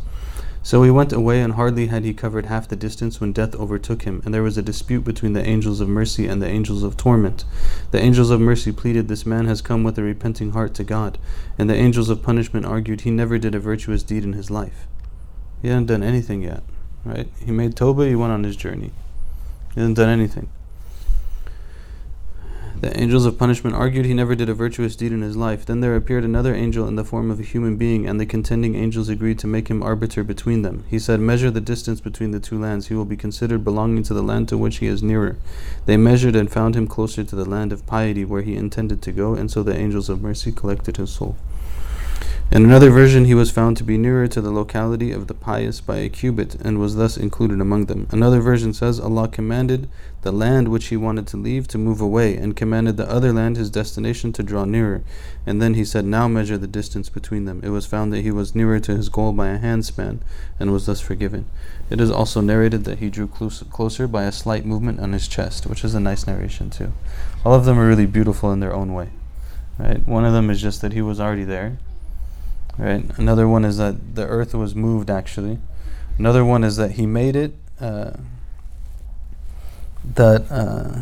So 0.65 0.85
he 0.85 0.91
went 0.91 1.13
away, 1.13 1.41
and 1.43 1.55
hardly 1.55 1.89
had 1.89 2.05
he 2.05 2.15
covered 2.15 2.47
half 2.47 2.69
the 2.69 2.77
distance 2.77 3.21
when 3.21 3.33
death 3.33 3.55
overtook 3.57 4.03
him, 4.03 4.23
and 4.25 4.33
there 4.33 4.45
was 4.45 4.57
a 4.57 4.63
dispute 4.63 5.03
between 5.03 5.33
the 5.33 5.45
angels 5.45 5.81
of 5.81 5.89
mercy 5.89 6.29
and 6.29 6.41
the 6.41 6.47
angels 6.49 6.85
of 6.85 6.97
torment. 6.97 7.45
The 7.91 8.01
angels 8.01 8.31
of 8.31 8.41
mercy 8.41 8.71
pleaded, 8.71 9.09
This 9.09 9.27
man 9.27 9.47
has 9.47 9.61
come 9.61 9.83
with 9.83 9.99
a 9.99 10.03
repenting 10.03 10.53
heart 10.53 10.75
to 10.75 10.85
God, 10.85 11.19
and 11.59 11.69
the 11.69 11.75
angels 11.75 12.09
of 12.09 12.23
punishment 12.23 12.65
argued, 12.65 13.01
He 13.01 13.11
never 13.11 13.39
did 13.39 13.57
a 13.57 13.61
virtuous 13.61 14.05
deed 14.05 14.23
in 14.23 14.35
his 14.35 14.51
life. 14.51 14.87
He 15.61 15.69
hadn't 15.69 15.87
done 15.87 16.03
anything 16.05 16.43
yet, 16.43 16.63
right? 17.05 17.29
He 17.45 17.51
made 17.51 17.75
Toba, 17.75 18.07
he 18.07 18.15
went 18.15 18.33
on 18.33 18.45
his 18.45 18.57
journey. 18.57 18.93
He 19.75 19.81
hadn't 19.81 19.95
done 19.95 20.09
anything. 20.09 20.49
The 22.83 23.01
angels 23.01 23.27
of 23.27 23.39
punishment 23.39 23.77
argued 23.77 24.07
he 24.07 24.13
never 24.13 24.35
did 24.35 24.49
a 24.49 24.55
virtuous 24.55 24.97
deed 24.97 25.13
in 25.13 25.23
his 25.23 25.37
life. 25.37 25.65
Then 25.65 25.79
there 25.79 25.95
appeared 25.95 26.25
another 26.25 26.53
angel 26.53 26.89
in 26.89 26.97
the 26.97 27.05
form 27.05 27.31
of 27.31 27.39
a 27.39 27.45
human 27.45 27.77
being, 27.77 28.09
and 28.09 28.19
the 28.19 28.27
contending 28.27 28.75
angels 28.75 29.09
agreed 29.09 29.39
to 29.39 29.47
make 29.47 29.69
him 29.69 29.85
arbiter 29.85 30.25
between 30.25 30.63
them. 30.63 30.83
He 30.91 30.99
said, 30.99 31.21
Measure 31.21 31.53
the 31.53 31.61
distance 31.61 32.01
between 32.01 32.33
the 32.33 32.41
two 32.41 32.59
lands. 32.59 32.89
He 32.89 32.95
will 32.95 33.05
be 33.05 33.17
considered 33.17 33.63
belonging 33.63 34.03
to 34.03 34.15
the 34.15 34.21
land 34.21 34.49
to 34.49 34.59
which 34.59 34.79
he 34.79 34.89
is 34.89 35.01
nearer. 35.01 35.37
They 35.87 35.97
measured 35.97 36.35
and 36.35 36.51
found 36.51 36.75
him 36.75 36.89
closer 36.89 37.23
to 37.23 37.37
the 37.37 37.49
land 37.49 37.73
of 37.73 37.87
piety 37.87 38.25
where 38.25 38.43
he 38.43 38.57
intended 38.57 39.01
to 39.03 39.13
go, 39.13 39.35
and 39.35 39.49
so 39.49 39.63
the 39.63 39.79
angels 39.79 40.09
of 40.09 40.21
mercy 40.21 40.51
collected 40.51 40.97
his 40.97 41.13
soul. 41.13 41.37
In 42.53 42.67
another 42.67 42.91
version, 42.91 43.25
he 43.25 43.35
was 43.35 43.51
found 43.51 43.79
to 43.79 43.83
be 43.83 43.97
nearer 43.97 44.29
to 44.29 44.43
the 44.43 44.51
locality 44.51 45.11
of 45.11 45.27
the 45.27 45.33
pious 45.33 45.81
by 45.81 45.97
a 45.97 46.11
cubit 46.11 46.55
and 46.57 46.79
was 46.79 46.97
thus 46.97 47.17
included 47.17 47.63
among 47.63 47.87
them. 47.87 48.07
Another 48.11 48.43
version 48.43 48.75
says 48.75 49.01
Allah 49.01 49.27
commanded 49.27 49.89
the 50.21 50.33
land 50.33 50.69
which 50.69 50.89
he 50.89 50.97
wanted 50.99 51.27
to 51.29 51.39
leave 51.39 51.67
to 51.69 51.79
move 51.79 52.03
away 52.03 52.37
and 52.37 52.55
commanded 52.55 52.99
the 52.99 53.11
other 53.11 53.33
land, 53.33 53.57
his 53.57 53.71
destination, 53.71 54.35
to 54.35 54.43
draw 54.43 54.67
nearer. 54.67 55.03
And 55.47 55.63
then 55.63 55.73
he 55.73 55.85
said, 55.87 56.05
Now 56.05 56.29
measure 56.29 56.59
the 56.59 56.67
distance 56.67 57.09
between 57.09 57.47
them. 57.47 57.63
It 57.65 57.71
was 57.71 57.87
found 57.87 58.13
that 58.13 58.21
he 58.21 58.31
was 58.31 58.55
nearer 58.55 58.81
to 58.81 58.97
his 58.99 59.09
goal 59.09 59.33
by 59.33 59.49
a 59.49 59.59
handspan 59.59 60.21
and 60.61 60.71
was 60.71 60.85
thus 60.85 61.01
forgiven. 61.01 61.47
It 61.89 62.03
is 62.03 62.11
also 62.11 62.43
narrated 62.43 62.85
that 62.85 62.99
he 62.99 63.09
drew 63.09 63.29
close, 63.29 63.63
closer 63.71 64.07
by 64.07 64.25
a 64.25 64.33
slight 64.33 64.67
movement 64.67 65.01
on 65.01 65.15
his 65.15 65.27
chest, 65.27 65.67
which 65.67 65.85
is 65.85 65.95
a 65.95 66.01
nice 66.01 66.27
narration 66.27 66.69
too. 66.69 66.93
All 67.47 67.55
of 67.55 67.65
them 67.65 67.79
are 67.79 67.89
really 67.89 68.05
beautiful 68.05 68.53
in 68.53 68.61
their 68.61 68.75
own 68.75 68.93
way. 68.93 69.09
Right? 69.79 70.07
One 70.07 70.27
of 70.27 70.35
them 70.35 70.51
is 70.51 70.61
just 70.61 70.83
that 70.83 70.93
he 70.93 71.01
was 71.01 71.19
already 71.19 71.45
there 71.45 71.79
Right. 72.78 73.04
Another 73.18 73.48
one 73.48 73.66
is 73.66 73.78
that 73.78 74.16
the 74.16 74.26
earth 74.26 74.54
was 74.54 74.76
moved 74.76 75.10
actually. 75.10 75.60
Another 76.18 76.46
one 76.46 76.64
is 76.64 76.78
that 76.78 76.92
he 76.92 77.06
made 77.06 77.36
it 77.36 77.54
uh, 77.80 78.12
that 80.16 80.46
uh, 80.50 81.02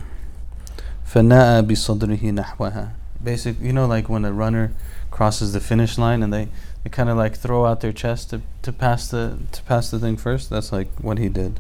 فَنَاءَ 1.06 1.66
بِصَدْرِهِ 1.66 2.20
نَحْوَهَا 2.20 2.92
Basic, 3.24 3.60
you 3.62 3.72
know, 3.72 3.86
like 3.86 4.10
when 4.10 4.26
a 4.26 4.34
runner 4.34 4.74
crosses 5.12 5.54
the 5.54 5.62
finish 5.62 5.98
line 5.98 6.22
and 6.22 6.34
they, 6.34 6.50
they 6.84 6.90
kind 6.90 7.10
of 7.10 7.18
like 7.18 7.36
throw 7.36 7.66
out 7.66 7.82
their 7.82 7.94
chest 7.94 8.32
to, 8.32 8.42
to 8.62 8.74
pass 8.74 9.10
the 9.10 9.38
to 9.54 9.64
pass 9.64 9.90
the 9.90 9.98
thing 9.98 10.18
first. 10.18 10.50
That's 10.50 10.72
like 10.72 10.90
what 11.00 11.18
he 11.18 11.30
did, 11.30 11.60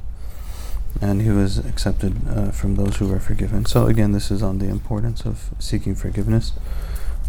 and 1.01 1.21
he 1.21 1.29
was 1.29 1.57
accepted 1.57 2.27
uh, 2.27 2.51
from 2.51 2.75
those 2.75 2.97
who 2.97 3.07
were 3.07 3.19
forgiven. 3.19 3.65
So 3.65 3.87
again, 3.87 4.11
this 4.11 4.29
is 4.29 4.43
on 4.43 4.59
the 4.59 4.67
importance 4.67 5.25
of 5.25 5.49
seeking 5.57 5.95
forgiveness. 5.95 6.51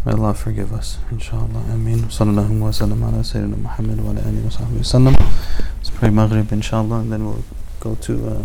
May 0.04 0.12
Allah 0.12 0.34
forgive 0.34 0.72
us, 0.72 0.98
inshallah. 1.12 1.62
Ameen. 1.70 2.00
Sallallahu 2.10 2.58
wa 2.58 2.70
sallam 2.70 3.02
ala 3.06 3.22
Sayyidina 3.22 3.56
Muhammad 3.56 4.02
wa 4.02 4.10
ala 4.10 4.20
alihi 4.22 4.42
wa 4.42 4.50
sahbihi 4.50 4.82
wa 4.82 5.14
sallam. 5.14 5.14
Let's 5.78 5.90
pray 5.90 6.10
Maghrib, 6.10 6.52
inshallah, 6.52 7.00
and 7.00 7.12
then 7.12 7.24
we'll 7.24 7.44
go 7.78 7.94
to. 7.94 8.28
Uh, 8.28 8.44